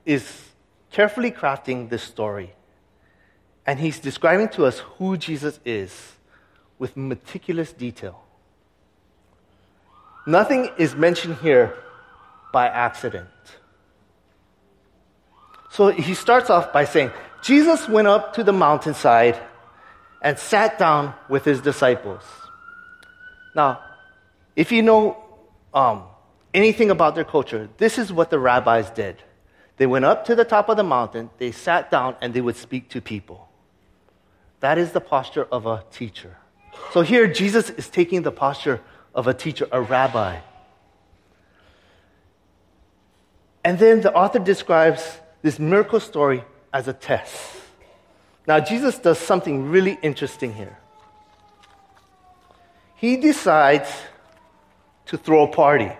is 0.05 0.43
carefully 0.91 1.31
crafting 1.31 1.89
this 1.89 2.03
story 2.03 2.53
and 3.67 3.79
he's 3.79 3.99
describing 3.99 4.47
to 4.47 4.65
us 4.65 4.79
who 4.97 5.17
Jesus 5.17 5.59
is 5.65 6.13
with 6.79 6.95
meticulous 6.95 7.73
detail. 7.73 8.23
Nothing 10.25 10.69
is 10.77 10.95
mentioned 10.95 11.35
here 11.37 11.75
by 12.53 12.67
accident. 12.67 13.27
So 15.69 15.89
he 15.89 16.13
starts 16.13 16.49
off 16.49 16.71
by 16.71 16.85
saying, 16.85 17.11
Jesus 17.43 17.87
went 17.89 18.07
up 18.07 18.33
to 18.33 18.43
the 18.43 18.53
mountainside 18.53 19.37
and 20.21 20.39
sat 20.39 20.79
down 20.79 21.13
with 21.29 21.43
his 21.43 21.61
disciples. 21.61 22.23
Now, 23.53 23.81
if 24.55 24.71
you 24.71 24.81
know 24.81 25.23
um, 25.73 26.03
anything 26.53 26.89
about 26.89 27.15
their 27.15 27.25
culture, 27.25 27.69
this 27.77 27.97
is 27.97 28.13
what 28.13 28.29
the 28.29 28.39
rabbis 28.39 28.89
did. 28.91 29.21
They 29.75 29.85
went 29.85 30.05
up 30.05 30.25
to 30.25 30.35
the 30.35 30.45
top 30.45 30.69
of 30.69 30.77
the 30.77 30.83
mountain, 30.83 31.29
they 31.37 31.51
sat 31.51 31.91
down, 31.91 32.15
and 32.21 32.33
they 32.33 32.41
would 32.41 32.55
speak 32.55 32.89
to 32.89 33.01
people. 33.01 33.46
That 34.59 34.77
is 34.77 34.91
the 34.91 35.01
posture 35.01 35.47
of 35.51 35.65
a 35.65 35.83
teacher. 35.91 36.37
So 36.91 37.01
here, 37.01 37.27
Jesus 37.27 37.69
is 37.69 37.89
taking 37.89 38.23
the 38.23 38.31
posture 38.31 38.81
of 39.13 39.27
a 39.27 39.33
teacher, 39.33 39.67
a 39.71 39.81
rabbi. 39.81 40.39
And 43.63 43.77
then 43.77 44.01
the 44.01 44.13
author 44.13 44.39
describes 44.39 45.19
this 45.41 45.59
miracle 45.59 45.99
story 45.99 46.43
as 46.73 46.87
a 46.87 46.93
test. 46.93 47.35
Now, 48.47 48.59
Jesus 48.59 48.97
does 48.97 49.19
something 49.19 49.69
really 49.69 49.97
interesting 50.01 50.53
here. 50.53 50.77
He 52.95 53.17
decides 53.17 53.89
to 55.07 55.17
throw 55.17 55.43
a 55.43 55.47
party 55.47 55.91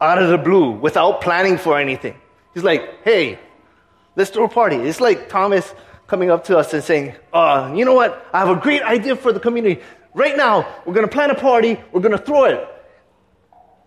out 0.00 0.20
of 0.20 0.30
the 0.30 0.38
blue 0.38 0.72
without 0.72 1.20
planning 1.20 1.58
for 1.58 1.78
anything. 1.78 2.16
He's 2.54 2.64
like, 2.64 3.02
hey, 3.04 3.38
let's 4.16 4.30
throw 4.30 4.44
a 4.44 4.48
party. 4.48 4.76
It's 4.76 5.00
like 5.00 5.28
Thomas 5.28 5.74
coming 6.08 6.30
up 6.30 6.44
to 6.46 6.58
us 6.58 6.74
and 6.74 6.82
saying, 6.82 7.14
uh, 7.32 7.72
you 7.76 7.84
know 7.84 7.94
what? 7.94 8.26
I 8.32 8.40
have 8.40 8.48
a 8.48 8.60
great 8.60 8.82
idea 8.82 9.14
for 9.14 9.32
the 9.32 9.38
community. 9.38 9.80
Right 10.14 10.36
now, 10.36 10.66
we're 10.84 10.94
going 10.94 11.06
to 11.06 11.12
plan 11.12 11.30
a 11.30 11.34
party, 11.36 11.78
we're 11.92 12.00
going 12.00 12.16
to 12.16 12.22
throw 12.22 12.44
it. 12.44 12.66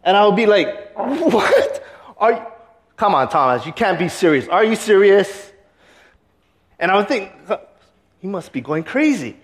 And 0.04 0.16
I'll 0.16 0.32
be 0.32 0.46
like, 0.46 0.92
what? 0.96 1.84
Are 2.18 2.32
you? 2.32 2.42
Come 2.96 3.16
on, 3.16 3.30
Thomas, 3.30 3.66
you 3.66 3.74
can't 3.74 3.98
be 3.98 4.08
serious. 4.08 4.48
Are 4.48 4.64
you 4.64 4.76
serious? 4.76 5.52
And 6.80 6.92
I 6.92 6.98
would 6.98 7.08
think, 7.08 7.32
he 8.20 8.28
must 8.28 8.52
be 8.52 8.62
going 8.62 8.84
crazy. 8.84 9.36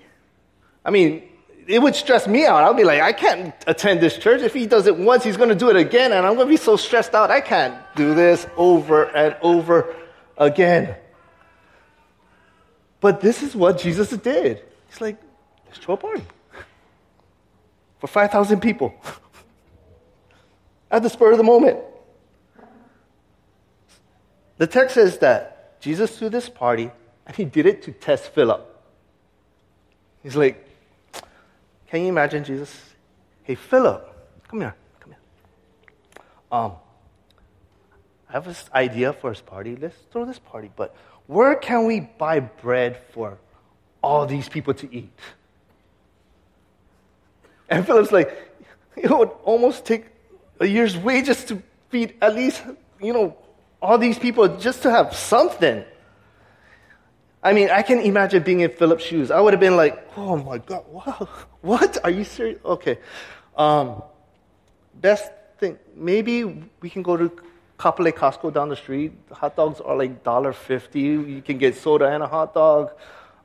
I 0.85 0.91
mean, 0.91 1.23
it 1.67 1.81
would 1.81 1.95
stress 1.95 2.27
me 2.27 2.45
out. 2.45 2.63
I'll 2.63 2.75
be 2.75 2.83
like, 2.83 3.01
I 3.01 3.13
can't 3.13 3.55
attend 3.65 3.99
this 3.99 4.17
church. 4.17 4.41
If 4.41 4.53
he 4.53 4.67
does 4.67 4.85
it 4.85 4.95
once, 4.95 5.23
he's 5.23 5.37
going 5.37 5.49
to 5.49 5.55
do 5.55 5.71
it 5.71 5.75
again, 5.75 6.13
and 6.13 6.25
I'm 6.25 6.35
going 6.35 6.47
to 6.47 6.53
be 6.53 6.57
so 6.57 6.77
stressed 6.77 7.15
out. 7.15 7.31
I 7.31 7.41
can't 7.41 7.75
do 7.95 8.13
this 8.13 8.45
over 8.55 9.05
and 9.05 9.35
over 9.41 9.95
again. 10.37 10.95
But 13.07 13.21
this 13.21 13.41
is 13.41 13.55
what 13.55 13.79
Jesus 13.79 14.09
did. 14.09 14.61
He's 14.89 14.99
like, 14.99 15.15
let's 15.65 15.77
throw 15.77 15.93
a 15.93 15.97
party 15.97 16.23
for 17.99 18.07
5,000 18.07 18.59
people 18.59 18.93
at 20.91 21.03
the 21.03 21.09
spur 21.09 21.31
of 21.31 21.37
the 21.37 21.43
moment. 21.45 21.79
The 24.57 24.67
text 24.67 24.95
says 24.95 25.19
that 25.19 25.79
Jesus 25.79 26.17
threw 26.17 26.27
this 26.27 26.49
party 26.49 26.91
and 27.25 27.33
he 27.33 27.45
did 27.45 27.65
it 27.65 27.81
to 27.83 27.93
test 27.93 28.33
Philip. 28.33 28.61
He's 30.21 30.35
like, 30.35 30.67
Can 31.89 32.01
you 32.01 32.09
imagine 32.09 32.43
Jesus? 32.43 32.77
Hey, 33.43 33.55
Philip, 33.55 34.03
come 34.49 34.59
here, 34.59 34.75
come 34.99 35.13
here. 35.13 36.23
Um, 36.51 36.73
I 38.27 38.33
have 38.33 38.43
this 38.43 38.69
idea 38.73 39.13
for 39.13 39.29
his 39.29 39.39
party. 39.39 39.77
Let's 39.77 39.95
throw 40.11 40.25
this 40.25 40.39
party, 40.39 40.69
but 40.75 40.93
where 41.27 41.55
can 41.55 41.85
we 41.85 41.99
buy 41.99 42.39
bread 42.39 43.01
for 43.11 43.37
all 44.01 44.25
these 44.25 44.49
people 44.49 44.73
to 44.75 44.93
eat? 44.93 45.11
And 47.69 47.85
Philip's 47.85 48.11
like, 48.11 48.35
it 48.95 49.11
would 49.11 49.29
almost 49.43 49.85
take 49.85 50.05
a 50.59 50.65
year's 50.65 50.97
wages 50.97 51.43
to 51.45 51.61
feed 51.89 52.15
at 52.21 52.33
least, 52.33 52.63
you 53.01 53.13
know, 53.13 53.37
all 53.81 53.97
these 53.97 54.17
people 54.17 54.57
just 54.57 54.81
to 54.83 54.89
have 54.91 55.15
something. 55.15 55.83
I 57.43 57.53
mean, 57.53 57.69
I 57.69 57.81
can 57.81 57.99
imagine 57.99 58.43
being 58.43 58.61
in 58.61 58.71
Philip's 58.71 59.03
shoes. 59.03 59.29
I 59.29 59.39
would 59.39 59.53
have 59.53 59.59
been 59.59 59.75
like, 59.75 60.07
oh 60.17 60.37
my 60.37 60.57
God, 60.57 60.83
wow, 60.89 61.29
what? 61.61 61.97
Are 62.03 62.09
you 62.09 62.23
serious? 62.23 62.59
Okay. 62.65 62.97
Um, 63.55 64.01
best 64.95 65.31
thing, 65.59 65.77
maybe 65.95 66.43
we 66.81 66.89
can 66.89 67.03
go 67.03 67.17
to 67.17 67.31
Kapolei 67.77 68.11
Costco 68.11 68.51
down 68.51 68.69
the 68.69 68.75
street. 68.75 69.13
Hot 69.31 69.55
dogs 69.55 69.79
are 69.81 69.95
like 69.95 70.23
$1.50. 70.23 70.95
You 70.95 71.41
can 71.41 71.57
get 71.57 71.75
soda 71.75 72.07
and 72.07 72.23
a 72.23 72.27
hot 72.27 72.53
dog. 72.53 72.91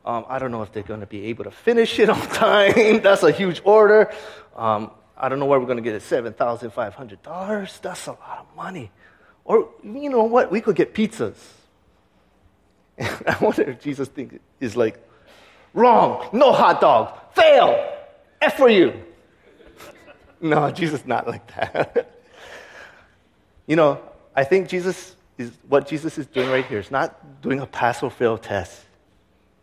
Um, 0.05 0.25
I 0.29 0.39
don't 0.39 0.51
know 0.51 0.63
if 0.63 0.73
they're 0.73 0.83
going 0.83 1.01
to 1.01 1.07
be 1.07 1.27
able 1.27 1.45
to 1.45 1.51
finish 1.51 1.99
it 1.99 2.09
on 2.17 2.21
time. 2.29 3.01
That's 3.03 3.23
a 3.23 3.31
huge 3.31 3.61
order. 3.65 4.13
Um, 4.57 4.91
I 5.17 5.29
don't 5.29 5.39
know 5.39 5.47
where 5.47 5.61
we're 5.61 5.67
going 5.67 5.77
to 5.77 5.83
get 5.83 5.95
it. 5.95 6.03
$7,500. 6.03 7.81
That's 7.81 8.07
a 8.07 8.11
lot 8.11 8.39
of 8.41 8.57
money. 8.57 8.91
Or, 9.45 9.69
you 9.85 10.09
know 10.09 10.25
what? 10.25 10.51
We 10.51 10.61
could 10.61 10.77
get 10.77 10.95
pizzas. 10.95 11.37
I 13.01 13.37
wonder 13.41 13.63
if 13.63 13.81
Jesus 13.81 14.09
think, 14.09 14.41
is 14.61 14.77
like, 14.77 15.07
wrong, 15.75 16.29
no 16.33 16.53
hot 16.53 16.81
dog, 16.81 17.19
fail, 17.35 17.93
F 18.41 18.57
for 18.57 18.69
you. 18.69 18.95
no, 20.41 20.71
Jesus 20.71 21.07
not 21.07 21.27
like 21.27 21.47
that. 21.55 22.21
you 23.67 23.77
know, 23.77 24.01
I 24.35 24.45
think 24.45 24.69
Jesus 24.69 25.17
is, 25.39 25.53
what 25.69 25.87
Jesus 25.87 26.19
is 26.19 26.27
doing 26.27 26.51
right 26.51 26.65
here 26.65 26.79
is 26.79 26.91
not 26.91 27.43
doing 27.43 27.61
a 27.61 27.67
pass 27.67 28.03
or 28.03 28.11
fail 28.11 28.39
test. 28.39 28.85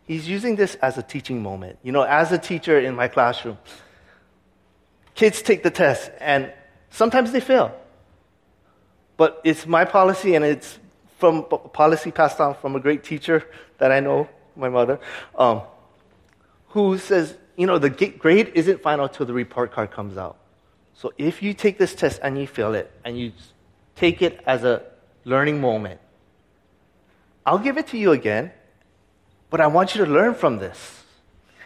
He's 0.06 0.28
using 0.28 0.56
this 0.56 0.76
as 0.76 0.98
a 0.98 1.04
teaching 1.04 1.44
moment. 1.44 1.78
You 1.84 1.92
know, 1.92 2.04
as 2.04 2.32
a 2.32 2.38
teacher 2.38 2.80
in 2.80 2.96
my 2.96 3.08
classroom, 3.08 3.58
kids 5.16 5.42
take 5.42 5.64
the 5.64 5.72
test 5.72 6.12
and 6.20 6.52
sometimes 6.90 7.32
they 7.32 7.40
fail. 7.40 7.76
But 9.18 9.42
it's 9.44 9.68
my 9.68 9.84
policy, 9.84 10.36
and 10.36 10.46
it's 10.46 10.80
from 11.18 11.44
policy 11.44 12.10
passed 12.10 12.38
down 12.38 12.56
from 12.56 12.78
a 12.78 12.80
great 12.80 13.04
teacher 13.04 13.46
that 13.78 13.92
I 13.92 14.00
know, 14.00 14.30
my 14.56 14.70
mother, 14.70 15.00
um, 15.38 15.62
who 16.70 16.98
says, 16.98 17.36
you 17.58 17.68
know, 17.68 17.78
the 17.78 17.90
grade 17.90 18.52
isn't 18.56 18.82
final 18.82 19.10
till 19.10 19.26
the 19.26 19.34
report 19.34 19.74
card 19.74 19.92
comes 19.92 20.18
out. 20.18 20.38
So 20.94 21.12
if 21.18 21.44
you 21.44 21.54
take 21.54 21.78
this 21.78 21.94
test 21.94 22.22
and 22.24 22.40
you 22.40 22.48
fail 22.48 22.74
it, 22.74 22.90
and 23.04 23.20
you 23.20 23.34
take 24.00 24.22
it 24.22 24.42
as 24.46 24.64
a 24.64 24.82
learning 25.26 25.60
moment, 25.60 26.00
I'll 27.46 27.60
give 27.60 27.78
it 27.78 27.88
to 27.88 27.98
you 27.98 28.12
again, 28.14 28.52
but 29.50 29.60
I 29.60 29.68
want 29.68 29.94
you 29.94 30.06
to 30.06 30.12
learn 30.12 30.36
from 30.36 30.58
this. 30.58 31.04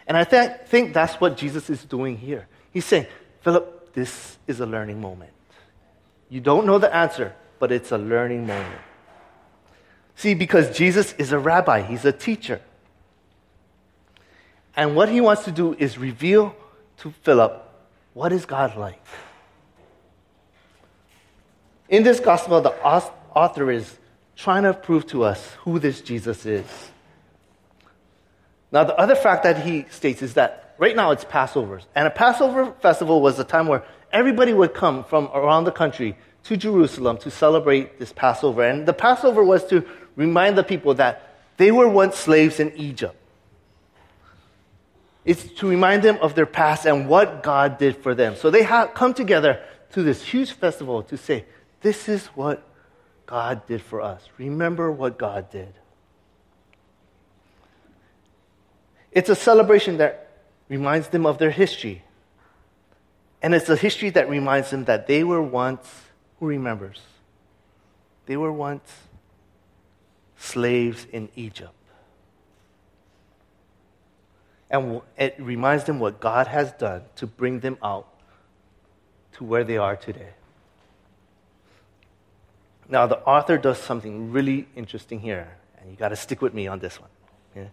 And 0.06 0.16
I 0.16 0.24
th- 0.24 0.66
think 0.66 0.92
that's 0.92 1.14
what 1.20 1.36
Jesus 1.36 1.70
is 1.70 1.84
doing 1.84 2.18
here. 2.18 2.48
He's 2.72 2.84
saying, 2.84 3.06
Philip, 3.42 3.94
this 3.94 4.36
is 4.46 4.60
a 4.60 4.66
learning 4.66 5.00
moment. 5.00 5.30
You 6.28 6.40
don't 6.40 6.66
know 6.66 6.78
the 6.78 6.94
answer, 6.94 7.34
but 7.58 7.70
it's 7.70 7.92
a 7.92 7.98
learning 7.98 8.46
moment. 8.46 8.80
See, 10.16 10.34
because 10.34 10.76
Jesus 10.76 11.12
is 11.14 11.32
a 11.32 11.38
rabbi, 11.38 11.82
he's 11.82 12.04
a 12.04 12.12
teacher. 12.12 12.60
And 14.76 14.96
what 14.96 15.08
he 15.08 15.20
wants 15.20 15.44
to 15.44 15.52
do 15.52 15.74
is 15.74 15.98
reveal 15.98 16.54
to 16.98 17.12
Philip 17.22 17.60
what 18.12 18.32
is 18.32 18.44
God 18.44 18.76
like. 18.76 19.04
In 21.88 22.02
this 22.02 22.20
gospel, 22.20 22.60
the 22.60 22.72
author 22.82 23.70
is 23.70 23.98
trying 24.36 24.62
to 24.64 24.72
prove 24.72 25.06
to 25.08 25.24
us 25.24 25.52
who 25.60 25.78
this 25.78 26.00
Jesus 26.00 26.46
is. 26.46 26.66
Now, 28.72 28.84
the 28.84 28.96
other 28.96 29.14
fact 29.14 29.44
that 29.44 29.64
he 29.64 29.86
states 29.90 30.22
is 30.22 30.34
that 30.34 30.74
right 30.78 30.96
now 30.96 31.12
it's 31.12 31.24
Passover. 31.24 31.80
And 31.94 32.06
a 32.06 32.10
Passover 32.10 32.72
festival 32.80 33.20
was 33.20 33.38
a 33.38 33.44
time 33.44 33.68
where 33.68 33.84
everybody 34.12 34.52
would 34.52 34.74
come 34.74 35.04
from 35.04 35.28
around 35.32 35.64
the 35.64 35.72
country 35.72 36.16
to 36.44 36.56
Jerusalem 36.56 37.18
to 37.18 37.30
celebrate 37.30 37.98
this 37.98 38.12
Passover. 38.12 38.64
And 38.64 38.86
the 38.86 38.92
Passover 38.92 39.44
was 39.44 39.64
to 39.66 39.84
remind 40.16 40.58
the 40.58 40.64
people 40.64 40.94
that 40.94 41.34
they 41.56 41.70
were 41.70 41.88
once 41.88 42.16
slaves 42.16 42.58
in 42.58 42.72
Egypt. 42.76 43.14
It's 45.24 45.44
to 45.54 45.68
remind 45.68 46.02
them 46.02 46.18
of 46.20 46.34
their 46.34 46.46
past 46.46 46.84
and 46.84 47.08
what 47.08 47.42
God 47.42 47.78
did 47.78 47.96
for 47.96 48.14
them. 48.14 48.36
So 48.36 48.50
they 48.50 48.62
have 48.62 48.94
come 48.94 49.14
together 49.14 49.62
to 49.92 50.02
this 50.02 50.22
huge 50.22 50.52
festival 50.52 51.02
to 51.04 51.16
say, 51.16 51.44
This 51.84 52.08
is 52.08 52.28
what 52.28 52.66
God 53.26 53.66
did 53.66 53.82
for 53.82 54.00
us. 54.00 54.22
Remember 54.38 54.90
what 54.90 55.18
God 55.18 55.50
did. 55.50 55.74
It's 59.12 59.28
a 59.28 59.34
celebration 59.34 59.98
that 59.98 60.30
reminds 60.70 61.08
them 61.08 61.26
of 61.26 61.36
their 61.36 61.50
history. 61.50 62.02
And 63.42 63.54
it's 63.54 63.68
a 63.68 63.76
history 63.76 64.08
that 64.10 64.30
reminds 64.30 64.70
them 64.70 64.86
that 64.86 65.06
they 65.06 65.24
were 65.24 65.42
once 65.42 65.86
who 66.40 66.46
remembers? 66.46 67.02
They 68.24 68.38
were 68.38 68.50
once 68.50 68.90
slaves 70.38 71.06
in 71.12 71.28
Egypt. 71.36 71.74
And 74.70 75.02
it 75.18 75.36
reminds 75.38 75.84
them 75.84 76.00
what 76.00 76.18
God 76.18 76.46
has 76.46 76.72
done 76.72 77.02
to 77.16 77.26
bring 77.26 77.60
them 77.60 77.76
out 77.82 78.08
to 79.32 79.44
where 79.44 79.64
they 79.64 79.76
are 79.76 79.96
today. 79.96 80.32
Now, 82.88 83.06
the 83.06 83.18
author 83.20 83.56
does 83.58 83.78
something 83.78 84.30
really 84.30 84.68
interesting 84.76 85.20
here, 85.20 85.56
and 85.78 85.90
you 85.90 85.96
got 85.96 86.10
to 86.10 86.16
stick 86.16 86.42
with 86.42 86.54
me 86.54 86.66
on 86.66 86.78
this 86.78 87.00
one. 87.00 87.10
Yeah? 87.56 87.68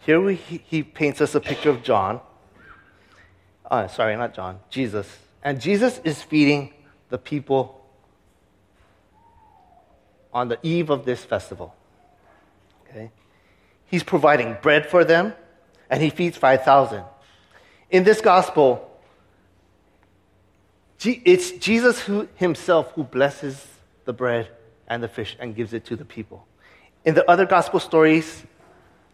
Here 0.00 0.20
we, 0.20 0.34
he, 0.34 0.62
he 0.66 0.82
paints 0.82 1.20
us 1.20 1.34
a 1.34 1.40
picture 1.40 1.70
of 1.70 1.82
John 1.82 2.20
Uh, 3.72 3.88
sorry, 3.88 4.14
not 4.16 4.34
John, 4.34 4.60
Jesus. 4.68 5.08
And 5.42 5.58
Jesus 5.58 5.98
is 6.04 6.20
feeding 6.20 6.74
the 7.08 7.16
people 7.16 7.80
on 10.30 10.48
the 10.48 10.58
eve 10.62 10.90
of 10.90 11.06
this 11.06 11.24
festival. 11.24 11.74
Okay? 12.86 13.10
He's 13.86 14.02
providing 14.02 14.58
bread 14.60 14.84
for 14.84 15.04
them, 15.04 15.32
and 15.88 16.02
he 16.02 16.10
feeds 16.10 16.36
5,000. 16.36 17.02
In 17.88 18.04
this 18.04 18.20
gospel, 18.20 18.91
it's 21.04 21.52
Jesus 21.52 22.00
who, 22.00 22.28
himself 22.34 22.92
who 22.92 23.04
blesses 23.04 23.66
the 24.04 24.12
bread 24.12 24.48
and 24.86 25.02
the 25.02 25.08
fish 25.08 25.36
and 25.40 25.54
gives 25.54 25.72
it 25.72 25.84
to 25.86 25.96
the 25.96 26.04
people. 26.04 26.46
In 27.04 27.14
the 27.14 27.28
other 27.30 27.46
gospel 27.46 27.80
stories, 27.80 28.44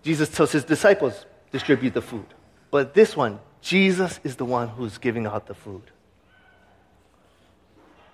Jesus 0.02 0.28
tells 0.28 0.52
his 0.52 0.64
disciples, 0.64 1.26
distribute 1.50 1.94
the 1.94 2.02
food. 2.02 2.26
But 2.70 2.94
this 2.94 3.16
one, 3.16 3.40
Jesus 3.60 4.20
is 4.24 4.36
the 4.36 4.44
one 4.44 4.68
who's 4.68 4.98
giving 4.98 5.26
out 5.26 5.46
the 5.46 5.54
food. 5.54 5.82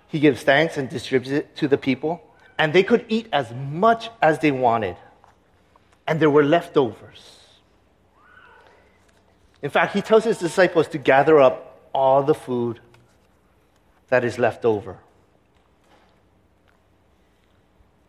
He 0.07 0.19
gives 0.19 0.43
thanks 0.43 0.77
and 0.77 0.89
distributes 0.89 1.31
it 1.31 1.55
to 1.57 1.67
the 1.67 1.77
people, 1.77 2.23
and 2.57 2.71
they 2.71 2.83
could 2.83 3.05
eat 3.09 3.27
as 3.33 3.51
much 3.53 4.09
as 4.21 4.39
they 4.39 4.51
wanted. 4.51 4.95
And 6.07 6.19
there 6.19 6.29
were 6.29 6.43
leftovers. 6.43 7.39
In 9.61 9.69
fact, 9.69 9.93
he 9.93 10.01
tells 10.01 10.23
his 10.23 10.37
disciples 10.37 10.87
to 10.89 10.97
gather 10.97 11.39
up 11.41 11.89
all 11.93 12.23
the 12.23 12.35
food 12.35 12.79
that 14.09 14.23
is 14.23 14.37
left 14.37 14.65
over. 14.65 14.97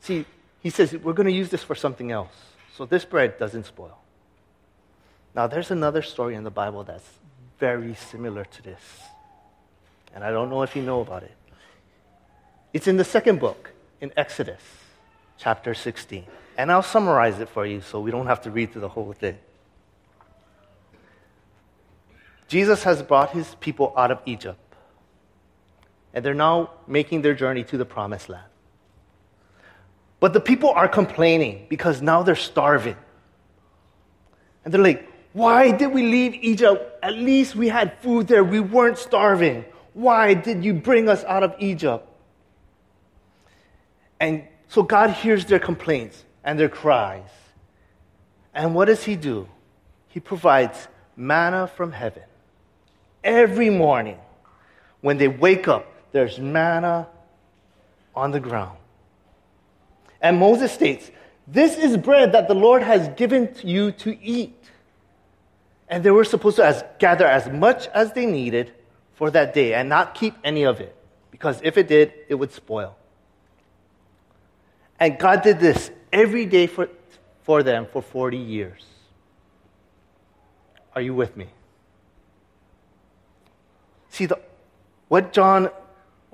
See, 0.00 0.24
he 0.60 0.70
says, 0.70 0.92
we're 0.92 1.12
going 1.12 1.26
to 1.26 1.32
use 1.32 1.50
this 1.50 1.62
for 1.62 1.74
something 1.74 2.12
else. 2.12 2.34
So 2.76 2.86
this 2.86 3.04
bread 3.04 3.38
doesn't 3.38 3.66
spoil. 3.66 3.98
Now, 5.34 5.46
there's 5.46 5.70
another 5.70 6.02
story 6.02 6.34
in 6.34 6.44
the 6.44 6.50
Bible 6.50 6.84
that's 6.84 7.08
very 7.58 7.94
similar 7.94 8.44
to 8.44 8.62
this. 8.62 8.80
And 10.14 10.24
I 10.24 10.30
don't 10.30 10.48
know 10.48 10.62
if 10.62 10.74
you 10.76 10.82
know 10.82 11.00
about 11.00 11.22
it. 11.22 11.34
It's 12.72 12.86
in 12.86 12.96
the 12.96 13.04
second 13.04 13.40
book, 13.40 13.72
in 14.00 14.12
Exodus, 14.16 14.60
chapter 15.38 15.74
16. 15.74 16.24
And 16.56 16.72
I'll 16.72 16.82
summarize 16.82 17.38
it 17.38 17.48
for 17.48 17.66
you 17.66 17.80
so 17.80 18.00
we 18.00 18.10
don't 18.10 18.26
have 18.26 18.42
to 18.42 18.50
read 18.50 18.72
through 18.72 18.82
the 18.82 18.88
whole 18.88 19.12
thing. 19.12 19.38
Jesus 22.48 22.84
has 22.84 23.02
brought 23.02 23.30
his 23.30 23.56
people 23.56 23.92
out 23.96 24.10
of 24.10 24.20
Egypt, 24.24 24.58
and 26.16 26.24
they're 26.24 26.32
now 26.32 26.70
making 26.86 27.20
their 27.20 27.34
journey 27.34 27.62
to 27.62 27.76
the 27.76 27.84
promised 27.84 28.30
land. 28.30 28.46
But 30.18 30.32
the 30.32 30.40
people 30.40 30.70
are 30.70 30.88
complaining 30.88 31.66
because 31.68 32.00
now 32.00 32.22
they're 32.22 32.34
starving. 32.34 32.96
And 34.64 34.72
they're 34.72 34.80
like, 34.80 35.12
why 35.34 35.72
did 35.72 35.92
we 35.92 36.02
leave 36.02 36.32
Egypt? 36.36 36.98
At 37.02 37.12
least 37.12 37.54
we 37.54 37.68
had 37.68 37.98
food 38.00 38.28
there. 38.28 38.42
We 38.42 38.60
weren't 38.60 38.96
starving. 38.96 39.66
Why 39.92 40.32
did 40.32 40.64
you 40.64 40.72
bring 40.72 41.10
us 41.10 41.22
out 41.24 41.42
of 41.42 41.54
Egypt? 41.58 42.08
And 44.18 44.48
so 44.68 44.82
God 44.82 45.10
hears 45.10 45.44
their 45.44 45.58
complaints 45.58 46.24
and 46.42 46.58
their 46.58 46.70
cries. 46.70 47.28
And 48.54 48.74
what 48.74 48.86
does 48.86 49.04
He 49.04 49.16
do? 49.16 49.46
He 50.08 50.20
provides 50.20 50.88
manna 51.14 51.66
from 51.66 51.92
heaven. 51.92 52.22
Every 53.22 53.68
morning, 53.68 54.18
when 55.02 55.18
they 55.18 55.28
wake 55.28 55.68
up, 55.68 55.92
there's 56.16 56.38
manna 56.38 57.06
on 58.14 58.30
the 58.30 58.40
ground. 58.40 58.78
And 60.22 60.38
Moses 60.38 60.72
states, 60.72 61.10
This 61.46 61.76
is 61.76 61.98
bread 61.98 62.32
that 62.32 62.48
the 62.48 62.54
Lord 62.54 62.82
has 62.82 63.08
given 63.18 63.54
you 63.62 63.92
to 63.92 64.18
eat. 64.24 64.58
And 65.88 66.02
they 66.02 66.10
were 66.10 66.24
supposed 66.24 66.56
to 66.56 66.64
as, 66.64 66.82
gather 66.98 67.26
as 67.26 67.50
much 67.50 67.88
as 67.88 68.14
they 68.14 68.24
needed 68.24 68.72
for 69.12 69.30
that 69.30 69.52
day 69.52 69.74
and 69.74 69.90
not 69.90 70.14
keep 70.14 70.34
any 70.42 70.62
of 70.64 70.80
it, 70.80 70.96
because 71.30 71.60
if 71.62 71.76
it 71.76 71.86
did, 71.86 72.14
it 72.28 72.34
would 72.34 72.50
spoil. 72.50 72.96
And 74.98 75.18
God 75.18 75.42
did 75.42 75.60
this 75.60 75.90
every 76.10 76.46
day 76.46 76.66
for, 76.66 76.88
for 77.42 77.62
them 77.62 77.86
for 77.92 78.00
40 78.00 78.38
years. 78.38 78.86
Are 80.94 81.02
you 81.02 81.14
with 81.14 81.36
me? 81.36 81.48
See, 84.08 84.24
the, 84.24 84.40
what 85.08 85.34
John 85.34 85.68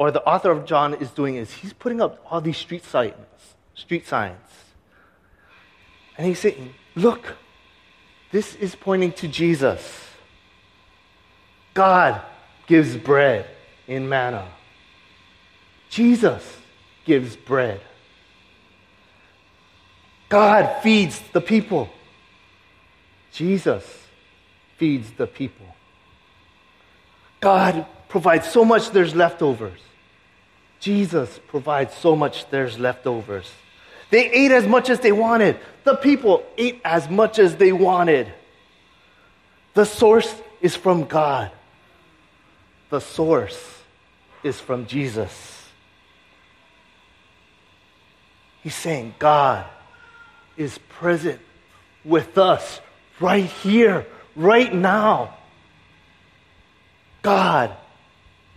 or 0.03 0.11
the 0.11 0.25
author 0.25 0.51
of 0.51 0.65
John 0.65 0.95
is 0.95 1.13
doing 1.13 1.37
is 1.37 1.53
he's 1.53 1.73
putting 1.73 2.01
up 2.01 2.19
all 2.29 2.41
these 2.41 2.57
street 2.57 2.85
signs, 2.85 3.15
street 3.77 4.05
signs. 4.05 4.49
And 6.19 6.27
he's 6.27 6.41
saying, 6.41 6.75
look, 6.97 7.37
this 8.33 8.57
is 8.57 8.75
pointing 8.75 9.13
to 9.13 9.29
Jesus. 9.29 9.81
God 11.73 12.21
gives 12.67 12.97
bread 12.97 13.47
in 13.87 14.09
manna. 14.09 14.49
Jesus 15.89 16.43
gives 17.05 17.37
bread. 17.37 17.81
God 20.29 20.83
feeds 20.83 21.23
the 21.33 21.41
people. 21.41 21.89
Jesus 23.31 23.85
feeds 24.79 25.13
the 25.13 25.29
people. 25.29 25.67
God 27.39 27.87
provides 28.09 28.51
so 28.51 28.65
much 28.65 28.91
there's 28.91 29.15
leftovers. 29.15 29.79
Jesus 30.83 31.39
provides 31.47 31.95
so 31.95 32.17
much 32.17 32.51
there's 32.51 32.77
leftovers. 32.77 33.49
They 34.11 34.29
ate 34.29 34.51
as 34.51 34.67
much 34.67 34.91
as 34.91 34.99
they 34.99 35.13
wanted. 35.13 35.57
The 35.85 35.95
people 35.95 36.45
ate 36.59 36.81
as 36.85 37.09
much 37.09 37.39
as 37.39 37.55
they 37.55 37.73
wanted. 37.73 38.27
The 39.75 39.87
source 39.87 40.35
is 40.61 40.75
from 40.75 41.05
God. 41.05 41.53
The 42.91 42.99
source 43.01 43.79
is 44.43 44.61
from 44.61 44.87
Jesus. 44.87 45.69
He's 48.65 48.75
saying, 48.75 49.15
God 49.21 49.65
is 50.57 50.79
present 50.89 51.41
with 52.05 52.37
us 52.39 52.81
right 53.21 53.45
here, 53.45 54.05
right 54.35 54.75
now. 54.75 55.37
God 57.23 57.71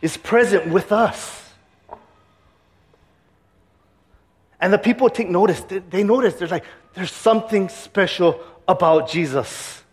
is 0.01 0.17
present 0.17 0.67
with 0.67 0.91
us. 0.91 1.44
And 4.65 4.73
the 4.73 4.79
people 4.79 5.11
take 5.11 5.29
notice. 5.29 5.61
They 5.91 6.03
notice. 6.03 6.33
They're 6.33 6.47
like, 6.47 6.63
there's 6.95 7.11
something 7.11 7.69
special 7.69 8.41
about 8.67 9.07
Jesus. 9.07 9.83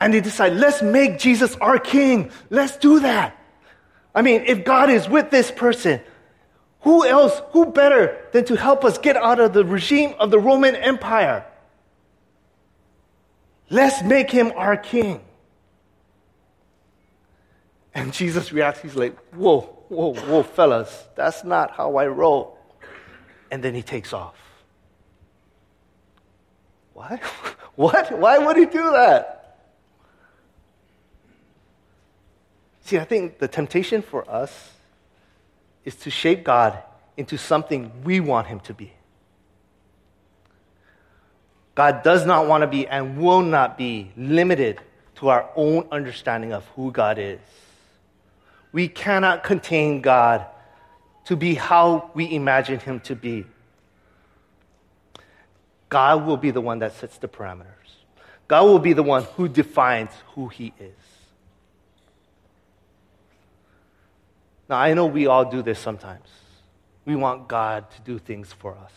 And 0.00 0.14
they 0.14 0.22
decide, 0.22 0.54
let's 0.54 0.80
make 0.80 1.18
Jesus 1.18 1.54
our 1.56 1.78
king. 1.78 2.30
Let's 2.48 2.78
do 2.78 3.00
that. 3.00 3.36
I 4.14 4.22
mean, 4.22 4.44
if 4.46 4.64
God 4.64 4.88
is 4.88 5.06
with 5.06 5.30
this 5.30 5.50
person, 5.50 6.00
who 6.80 7.04
else, 7.04 7.42
who 7.50 7.66
better 7.66 8.26
than 8.32 8.46
to 8.46 8.56
help 8.56 8.86
us 8.86 8.96
get 8.96 9.18
out 9.18 9.38
of 9.38 9.52
the 9.52 9.66
regime 9.66 10.14
of 10.18 10.30
the 10.30 10.38
Roman 10.38 10.74
Empire? 10.74 11.44
Let's 13.68 14.02
make 14.02 14.30
him 14.30 14.50
our 14.56 14.78
king. 14.78 15.20
And 17.94 18.14
Jesus 18.14 18.50
reacts, 18.50 18.80
he's 18.80 18.96
like, 18.96 19.14
whoa, 19.34 19.60
whoa, 19.90 20.14
whoa, 20.14 20.42
fellas, 20.42 21.06
that's 21.16 21.44
not 21.44 21.72
how 21.72 21.96
I 21.96 22.06
roll. 22.06 22.56
And 23.50 23.62
then 23.62 23.74
he 23.74 23.82
takes 23.82 24.12
off. 24.12 24.36
What? 26.94 27.20
What? 27.76 28.12
Why 28.18 28.36
would 28.36 28.58
he 28.58 28.66
do 28.66 28.90
that? 28.90 29.56
See, 32.82 32.98
I 32.98 33.04
think 33.04 33.38
the 33.38 33.48
temptation 33.48 34.02
for 34.02 34.28
us 34.30 34.72
is 35.84 35.94
to 35.96 36.10
shape 36.10 36.44
God 36.44 36.82
into 37.16 37.38
something 37.38 37.90
we 38.04 38.20
want 38.20 38.48
him 38.48 38.60
to 38.60 38.74
be. 38.74 38.92
God 41.74 42.02
does 42.02 42.26
not 42.26 42.46
want 42.46 42.62
to 42.62 42.66
be 42.66 42.86
and 42.86 43.16
will 43.16 43.42
not 43.42 43.78
be 43.78 44.10
limited 44.16 44.80
to 45.14 45.28
our 45.28 45.48
own 45.56 45.86
understanding 45.90 46.52
of 46.52 46.66
who 46.76 46.90
God 46.92 47.18
is. 47.18 47.40
We 48.72 48.88
cannot 48.88 49.42
contain 49.42 50.00
God 50.00 50.44
to 51.26 51.36
be 51.36 51.54
how 51.54 52.10
we 52.14 52.34
imagine 52.34 52.78
him 52.78 53.00
to 53.00 53.14
be. 53.14 53.46
God 55.88 56.24
will 56.26 56.36
be 56.36 56.50
the 56.50 56.60
one 56.60 56.78
that 56.78 56.94
sets 56.94 57.18
the 57.18 57.28
parameters. 57.28 57.66
God 58.48 58.64
will 58.64 58.78
be 58.78 58.92
the 58.92 59.02
one 59.02 59.24
who 59.36 59.48
defines 59.48 60.10
who 60.34 60.48
he 60.48 60.72
is. 60.78 60.94
Now, 64.68 64.76
I 64.76 64.94
know 64.94 65.06
we 65.06 65.26
all 65.26 65.44
do 65.44 65.62
this 65.62 65.78
sometimes. 65.78 66.28
We 67.04 67.16
want 67.16 67.48
God 67.48 67.90
to 67.90 68.00
do 68.02 68.18
things 68.18 68.52
for 68.52 68.76
us. 68.76 68.92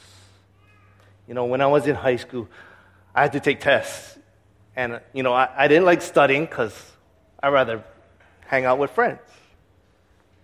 You 1.28 1.34
know, 1.34 1.46
when 1.46 1.62
I 1.62 1.68
was 1.68 1.88
in 1.88 1.96
high 1.96 2.18
school, 2.18 2.48
I 3.16 3.24
had 3.24 3.34
to 3.34 3.40
take 3.40 3.60
tests. 3.60 4.20
And, 4.76 5.02
you 5.14 5.24
know, 5.24 5.34
I, 5.34 5.50
I 5.56 5.68
didn't 5.68 5.86
like 5.86 6.02
studying 6.02 6.46
because 6.46 6.92
I'd 7.42 7.50
rather 7.50 7.84
hang 8.46 8.66
out 8.66 8.78
with 8.78 8.92
friends 8.92 9.20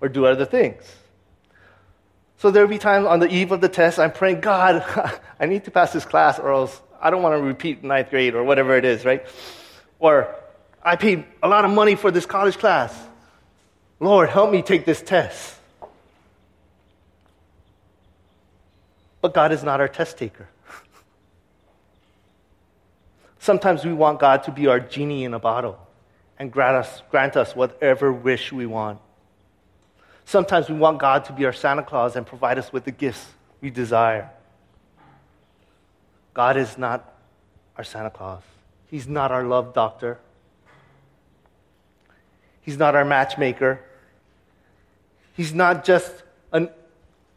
or 0.01 0.09
do 0.09 0.25
other 0.25 0.45
things. 0.45 0.83
So 2.39 2.51
there'll 2.51 2.69
be 2.69 2.77
times 2.77 3.05
on 3.05 3.19
the 3.19 3.27
eve 3.27 3.51
of 3.51 3.59
the 3.59 3.67
test, 3.67 3.99
I'm 3.99 4.13
praying, 4.13 4.39
God, 4.39 4.81
I 5.39 5.45
need 5.45 5.65
to 5.65 5.71
pass 5.71 5.91
this 5.91 6.05
class 6.05 6.39
or 6.39 6.53
else 6.53 6.81
I 7.01 7.09
don't 7.09 7.21
want 7.21 7.37
to 7.37 7.43
repeat 7.43 7.83
ninth 7.83 8.11
grade 8.11 8.33
or 8.33 8.45
whatever 8.45 8.77
it 8.77 8.85
is, 8.85 9.03
right? 9.03 9.25
Or 9.99 10.33
I 10.81 10.95
paid 10.95 11.25
a 11.43 11.49
lot 11.49 11.65
of 11.65 11.71
money 11.71 11.95
for 11.95 12.11
this 12.11 12.25
college 12.25 12.57
class. 12.57 12.97
Lord, 13.99 14.29
help 14.29 14.51
me 14.51 14.61
take 14.61 14.85
this 14.85 15.01
test. 15.01 15.53
But 19.19 19.33
God 19.33 19.51
is 19.51 19.61
not 19.61 19.81
our 19.81 19.89
test 19.89 20.17
taker. 20.17 20.47
Sometimes 23.39 23.83
we 23.83 23.91
want 23.91 24.21
God 24.21 24.43
to 24.43 24.51
be 24.51 24.67
our 24.67 24.79
genie 24.79 25.25
in 25.25 25.33
a 25.33 25.39
bottle 25.39 25.77
and 26.37 26.49
grant 26.49 26.77
us, 26.77 27.01
grant 27.11 27.35
us 27.35 27.53
whatever 27.53 28.13
wish 28.13 28.53
we 28.53 28.65
want. 28.65 29.01
Sometimes 30.29 30.69
we 30.69 30.75
want 30.75 30.99
God 30.99 31.25
to 31.25 31.33
be 31.33 31.45
our 31.45 31.53
Santa 31.53 31.81
Claus 31.81 32.15
and 32.15 32.23
provide 32.23 32.59
us 32.59 32.71
with 32.71 32.85
the 32.85 32.91
gifts 32.91 33.25
we 33.61 33.71
desire. 33.71 34.29
God 36.35 36.55
is 36.55 36.77
not 36.77 37.15
our 37.75 37.83
Santa 37.83 38.11
Claus. 38.11 38.43
He's 38.91 39.07
not 39.07 39.31
our 39.31 39.43
love 39.43 39.73
doctor. 39.73 40.19
He's 42.61 42.77
not 42.77 42.93
our 42.93 43.03
matchmaker. 43.03 43.81
He's 45.35 45.51
not 45.51 45.83
just 45.83 46.13
an, 46.51 46.69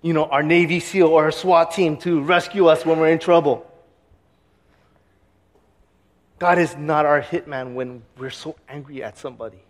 you 0.02 0.12
know, 0.12 0.26
our 0.26 0.42
Navy 0.42 0.78
SEAL 0.78 1.06
or 1.06 1.28
a 1.28 1.32
SWAT 1.32 1.70
team 1.70 1.96
to 1.96 2.20
rescue 2.20 2.66
us 2.66 2.84
when 2.84 2.98
we're 2.98 3.08
in 3.08 3.18
trouble. 3.18 3.66
God 6.38 6.58
is 6.58 6.76
not 6.76 7.06
our 7.06 7.22
hitman 7.22 7.72
when 7.72 8.02
we're 8.18 8.28
so 8.28 8.54
angry 8.68 9.02
at 9.02 9.16
somebody. 9.16 9.62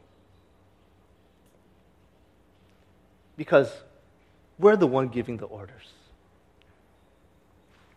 Because 3.37 3.71
we're 4.59 4.77
the 4.77 4.87
one 4.87 5.09
giving 5.09 5.37
the 5.37 5.47
orders. 5.47 5.93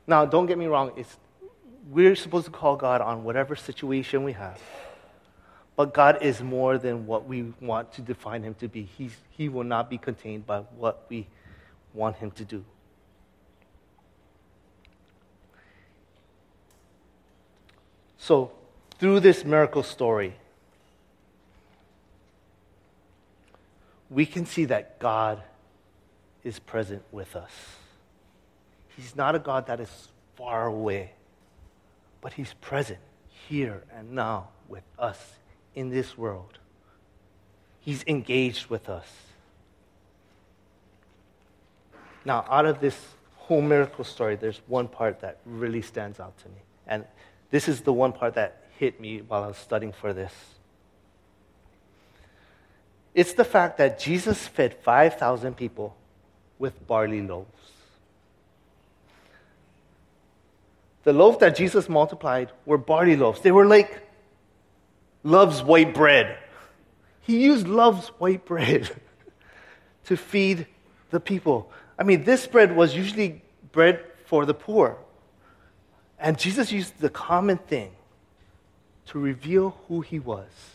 Now, 0.08 0.26
don't 0.26 0.46
get 0.46 0.58
me 0.58 0.68
wrong, 0.68 0.92
it's, 0.96 1.18
we're 1.90 2.16
supposed 2.16 2.46
to 2.46 2.52
call 2.52 2.76
God 2.76 3.02
on 3.02 3.24
whatever 3.24 3.56
situation 3.56 4.24
we 4.24 4.34
have. 4.34 4.60
But 5.76 5.94
God 5.94 6.20
is 6.22 6.42
more 6.42 6.78
than 6.78 7.06
what 7.06 7.28
we 7.28 7.54
want 7.60 7.92
to 7.94 8.02
define 8.02 8.44
him 8.44 8.54
to 8.56 8.68
be. 8.68 8.84
He's, 8.84 9.16
he 9.32 9.50
will 9.50 9.64
not 9.64 9.90
be 9.90 9.98
contained 9.98 10.46
by 10.46 10.60
what 10.60 11.06
we 11.10 11.28
want 11.94 12.16
him 12.18 12.32
to 12.32 12.46
do. 12.46 12.64
So, 18.18 18.52
through 18.98 19.20
this 19.20 19.44
miracle 19.44 19.84
story, 19.84 20.36
we 24.16 24.26
can 24.26 24.46
see 24.46 24.64
that 24.64 24.98
God 24.98 25.44
is 26.42 26.58
present 26.58 27.04
with 27.12 27.36
us. 27.36 27.52
He's 28.96 29.14
not 29.14 29.36
a 29.36 29.40
God 29.40 29.68
that 29.68 29.82
is 29.82 30.08
far 30.38 30.68
away, 30.68 31.12
but 32.22 32.32
He's 32.32 32.54
present 32.62 33.00
here 33.50 33.84
and 33.94 34.14
now 34.14 34.48
with 34.70 34.84
us 34.98 35.34
in 35.76 35.90
this 35.90 36.18
world. 36.18 36.60
He's 37.82 38.06
engaged 38.08 38.68
with 38.68 38.88
us. 38.88 39.08
Now, 42.24 42.46
out 42.50 42.66
of 42.66 42.80
this 42.80 42.98
whole 43.36 43.62
miracle 43.62 44.06
story, 44.06 44.38
there's 44.38 44.62
one 44.68 44.88
part 44.88 45.20
that 45.20 45.40
really 45.46 45.82
stands 45.82 46.22
out 46.22 46.38
to 46.38 46.48
me. 46.48 46.62
And 46.88 47.04
this 47.52 47.68
is 47.68 47.82
the 47.82 47.92
one 47.92 48.14
part 48.14 48.36
that 48.36 48.64
hit 48.80 49.02
me 49.02 49.24
while 49.28 49.44
I 49.44 49.48
was 49.48 49.58
studying 49.58 49.92
for 49.92 50.14
this. 50.14 50.55
It's 53.16 53.34
the 53.34 53.46
fact 53.46 53.78
that 53.78 53.98
Jesus 53.98 54.46
fed 54.46 54.76
5,000 54.84 55.56
people 55.56 55.96
with 56.60 56.86
barley 56.86 57.22
loaves. 57.22 57.48
The 61.04 61.14
loaves 61.14 61.38
that 61.38 61.56
Jesus 61.56 61.88
multiplied 61.88 62.52
were 62.66 62.78
barley 62.78 63.16
loaves. 63.16 63.40
They 63.40 63.54
were 63.54 63.66
like 63.66 64.02
love's 65.24 65.64
white 65.64 65.94
bread. 65.94 66.38
He 67.22 67.42
used 67.42 67.68
love's 67.68 68.10
white 68.20 68.44
bread 68.44 68.92
to 70.06 70.18
feed 70.18 70.68
the 71.12 71.22
people. 71.22 71.72
I 71.98 72.04
mean, 72.04 72.26
this 72.26 72.46
bread 72.46 72.76
was 72.76 72.96
usually 72.96 73.42
bread 73.72 74.04
for 74.26 74.46
the 74.46 74.54
poor. 74.54 74.98
And 76.20 76.38
Jesus 76.38 76.70
used 76.70 77.00
the 77.00 77.10
common 77.10 77.60
thing 77.60 77.92
to 79.08 79.20
reveal 79.20 79.78
who 79.88 80.02
he 80.02 80.20
was. 80.20 80.75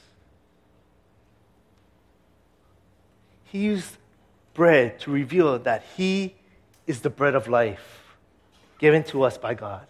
He 3.50 3.58
used 3.58 3.96
bread 4.54 5.00
to 5.00 5.10
reveal 5.10 5.58
that 5.58 5.84
he 5.96 6.36
is 6.86 7.00
the 7.00 7.10
bread 7.10 7.34
of 7.34 7.48
life 7.48 8.16
given 8.78 9.02
to 9.04 9.24
us 9.24 9.36
by 9.36 9.54
God. 9.54 9.86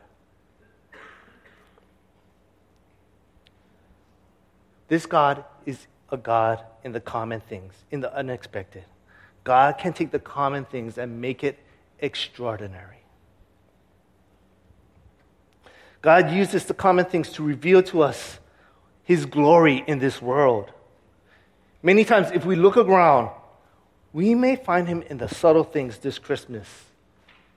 This 4.88 5.04
God 5.04 5.44
is 5.66 5.86
a 6.10 6.16
God 6.16 6.64
in 6.84 6.92
the 6.92 7.00
common 7.00 7.40
things, 7.40 7.74
in 7.90 8.00
the 8.00 8.12
unexpected. 8.16 8.84
God 9.44 9.76
can 9.76 9.92
take 9.92 10.10
the 10.10 10.18
common 10.18 10.64
things 10.64 10.96
and 10.96 11.20
make 11.20 11.44
it 11.44 11.58
extraordinary. 11.98 13.04
God 16.00 16.30
uses 16.30 16.64
the 16.64 16.74
common 16.74 17.04
things 17.04 17.30
to 17.32 17.42
reveal 17.42 17.82
to 17.84 18.02
us 18.02 18.38
his 19.04 19.26
glory 19.26 19.84
in 19.86 19.98
this 19.98 20.22
world. 20.22 20.72
Many 21.82 22.06
times, 22.06 22.30
if 22.32 22.46
we 22.46 22.56
look 22.56 22.78
around, 22.78 23.30
we 24.12 24.34
may 24.34 24.56
find 24.56 24.88
him 24.88 25.02
in 25.02 25.18
the 25.18 25.28
subtle 25.28 25.64
things 25.64 25.98
this 25.98 26.18
Christmas 26.18 26.66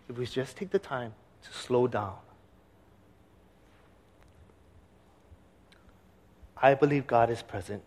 if 0.08 0.18
we 0.18 0.26
just 0.26 0.56
take 0.56 0.70
the 0.70 0.80
time 0.80 1.14
to 1.44 1.54
slow 1.54 1.88
down. 1.88 2.16
I 6.56 6.76
believe 6.76 7.08
God 7.08 7.30
is 7.30 7.42
present. 7.42 7.82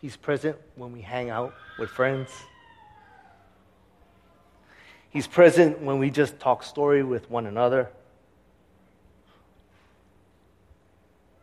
He's 0.00 0.16
present 0.16 0.56
when 0.74 0.92
we 0.92 1.00
hang 1.00 1.30
out 1.30 1.54
with 1.78 1.90
friends. 1.90 2.30
He's 5.10 5.26
present 5.26 5.80
when 5.80 5.98
we 5.98 6.10
just 6.10 6.38
talk 6.40 6.62
story 6.62 7.02
with 7.02 7.30
one 7.30 7.46
another. 7.46 7.90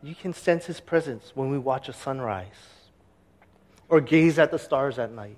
You 0.02 0.14
can 0.14 0.34
sense 0.34 0.66
his 0.66 0.80
presence 0.80 1.32
when 1.34 1.50
we 1.50 1.58
watch 1.58 1.88
a 1.88 1.92
sunrise 1.92 2.83
or 3.88 4.00
gaze 4.00 4.38
at 4.38 4.50
the 4.50 4.58
stars 4.58 4.98
at 4.98 5.10
night. 5.10 5.36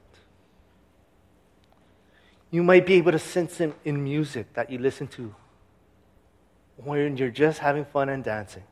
You 2.50 2.62
might 2.62 2.86
be 2.86 2.94
able 2.94 3.12
to 3.12 3.18
sense 3.18 3.58
him 3.58 3.74
in 3.84 4.02
music 4.02 4.52
that 4.54 4.70
you 4.70 4.78
listen 4.78 5.08
to 5.08 5.34
when 6.76 7.16
you're 7.16 7.30
just 7.30 7.58
having 7.58 7.84
fun 7.84 8.08
and 8.08 8.22
dancing. 8.22 8.62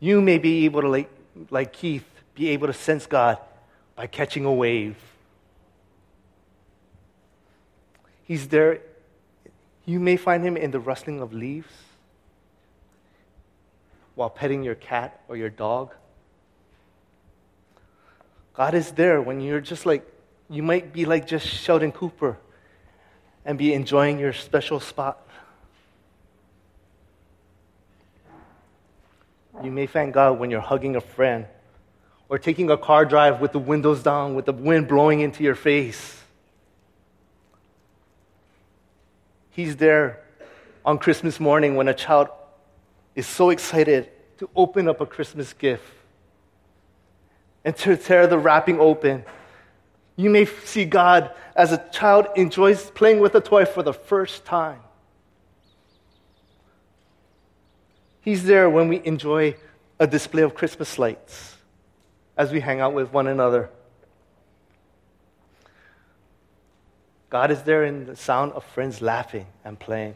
You 0.00 0.20
may 0.20 0.38
be 0.38 0.64
able 0.64 0.80
to, 0.82 0.88
like, 0.88 1.10
like 1.50 1.72
Keith, 1.72 2.06
be 2.34 2.48
able 2.50 2.66
to 2.66 2.72
sense 2.72 3.06
God 3.06 3.38
by 3.94 4.06
catching 4.06 4.44
a 4.44 4.52
wave 4.52 4.96
He's 8.32 8.48
there. 8.48 8.80
You 9.84 10.00
may 10.00 10.16
find 10.16 10.42
him 10.42 10.56
in 10.56 10.70
the 10.70 10.80
rustling 10.80 11.20
of 11.20 11.34
leaves 11.34 11.68
while 14.14 14.30
petting 14.30 14.62
your 14.62 14.74
cat 14.74 15.20
or 15.28 15.36
your 15.36 15.50
dog. 15.50 15.92
God 18.54 18.74
is 18.74 18.92
there 18.92 19.20
when 19.22 19.40
you're 19.40 19.60
just 19.60 19.86
like, 19.86 20.06
you 20.50 20.62
might 20.62 20.92
be 20.92 21.04
like 21.04 21.26
just 21.26 21.46
Sheldon 21.46 21.92
Cooper 21.92 22.36
and 23.44 23.56
be 23.56 23.72
enjoying 23.72 24.18
your 24.18 24.32
special 24.32 24.78
spot. 24.78 25.18
You 29.62 29.70
may 29.70 29.86
thank 29.86 30.14
God 30.14 30.38
when 30.38 30.50
you're 30.50 30.60
hugging 30.60 30.96
a 30.96 31.00
friend 31.00 31.46
or 32.28 32.38
taking 32.38 32.70
a 32.70 32.76
car 32.76 33.04
drive 33.04 33.40
with 33.40 33.52
the 33.52 33.58
windows 33.58 34.02
down, 34.02 34.34
with 34.34 34.46
the 34.46 34.52
wind 34.52 34.88
blowing 34.88 35.20
into 35.20 35.42
your 35.42 35.54
face. 35.54 36.18
He's 39.50 39.76
there 39.76 40.22
on 40.84 40.98
Christmas 40.98 41.38
morning 41.38 41.76
when 41.76 41.88
a 41.88 41.94
child 41.94 42.28
is 43.14 43.26
so 43.26 43.50
excited 43.50 44.10
to 44.38 44.48
open 44.56 44.88
up 44.88 45.00
a 45.00 45.06
Christmas 45.06 45.52
gift 45.52 45.84
and 47.64 47.76
to 47.76 47.96
tear 47.96 48.26
the 48.26 48.38
wrapping 48.38 48.80
open. 48.80 49.24
You 50.16 50.30
may 50.30 50.46
see 50.46 50.84
God 50.84 51.30
as 51.54 51.72
a 51.72 51.84
child 51.90 52.26
enjoys 52.36 52.90
playing 52.90 53.20
with 53.20 53.34
a 53.34 53.40
toy 53.40 53.64
for 53.64 53.82
the 53.82 53.92
first 53.92 54.44
time. 54.44 54.80
He's 58.20 58.44
there 58.44 58.70
when 58.70 58.88
we 58.88 59.04
enjoy 59.04 59.56
a 59.98 60.06
display 60.06 60.42
of 60.42 60.54
Christmas 60.54 60.98
lights 60.98 61.56
as 62.36 62.52
we 62.52 62.60
hang 62.60 62.80
out 62.80 62.94
with 62.94 63.12
one 63.12 63.26
another. 63.26 63.70
God 67.30 67.50
is 67.50 67.62
there 67.62 67.84
in 67.84 68.06
the 68.06 68.16
sound 68.16 68.52
of 68.52 68.62
friends 68.62 69.00
laughing 69.00 69.46
and 69.64 69.78
playing. 69.78 70.14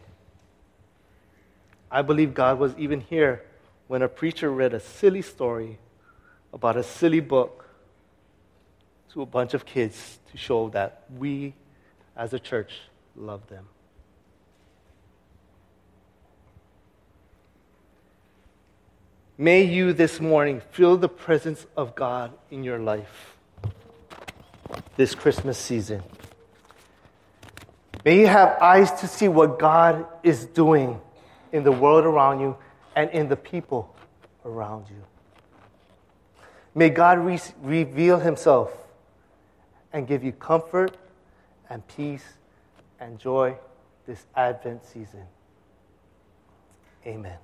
I 1.91 2.03
believe 2.03 2.35
God 2.35 2.59
was 2.59 2.75
even 2.77 3.01
here 3.01 3.43
when 3.89 4.03
a 4.03 4.09
preacher 4.09 4.51
read 4.51 4.75
a 4.75 4.81
silly 4.81 5.23
story 5.23 5.79
about 6.57 6.79
a 6.79 6.83
silly 6.83 7.21
book 7.21 7.69
to 9.13 9.21
a 9.21 9.27
bunch 9.27 9.53
of 9.53 9.67
kids 9.67 10.19
to 10.33 10.39
show 10.39 10.71
that 10.71 11.05
we 11.19 11.53
as 12.17 12.33
a 12.33 12.39
church 12.39 12.73
love 13.15 13.47
them. 13.49 13.67
May 19.37 19.65
you 19.65 19.93
this 19.93 20.19
morning 20.19 20.63
feel 20.71 20.97
the 20.97 21.11
presence 21.11 21.67
of 21.77 21.95
God 21.95 22.33
in 22.51 22.65
your 22.65 22.79
life 22.79 23.37
this 24.97 25.15
Christmas 25.15 25.59
season. 25.59 26.03
May 28.03 28.19
you 28.19 28.29
have 28.29 28.57
eyes 28.63 28.91
to 29.01 29.07
see 29.07 29.29
what 29.29 29.59
God 29.59 30.07
is 30.23 30.47
doing 30.47 31.03
in 31.53 31.65
the 31.65 31.73
world 31.73 32.07
around 32.07 32.41
you 32.41 32.57
and 32.95 33.11
in 33.11 33.29
the 33.29 33.37
people 33.37 33.95
around 34.47 34.87
you. 34.89 35.03
May 36.77 36.91
God 36.91 37.19
re- 37.21 37.41
reveal 37.63 38.19
Himself 38.19 38.71
and 39.95 40.07
give 40.07 40.23
you 40.23 40.33
comfort 40.33 40.95
and 41.71 41.83
peace 41.89 42.35
and 43.01 43.19
joy 43.19 43.57
this 44.07 44.27
Advent 44.37 44.85
season. 44.85 45.23
Amen. 47.07 47.39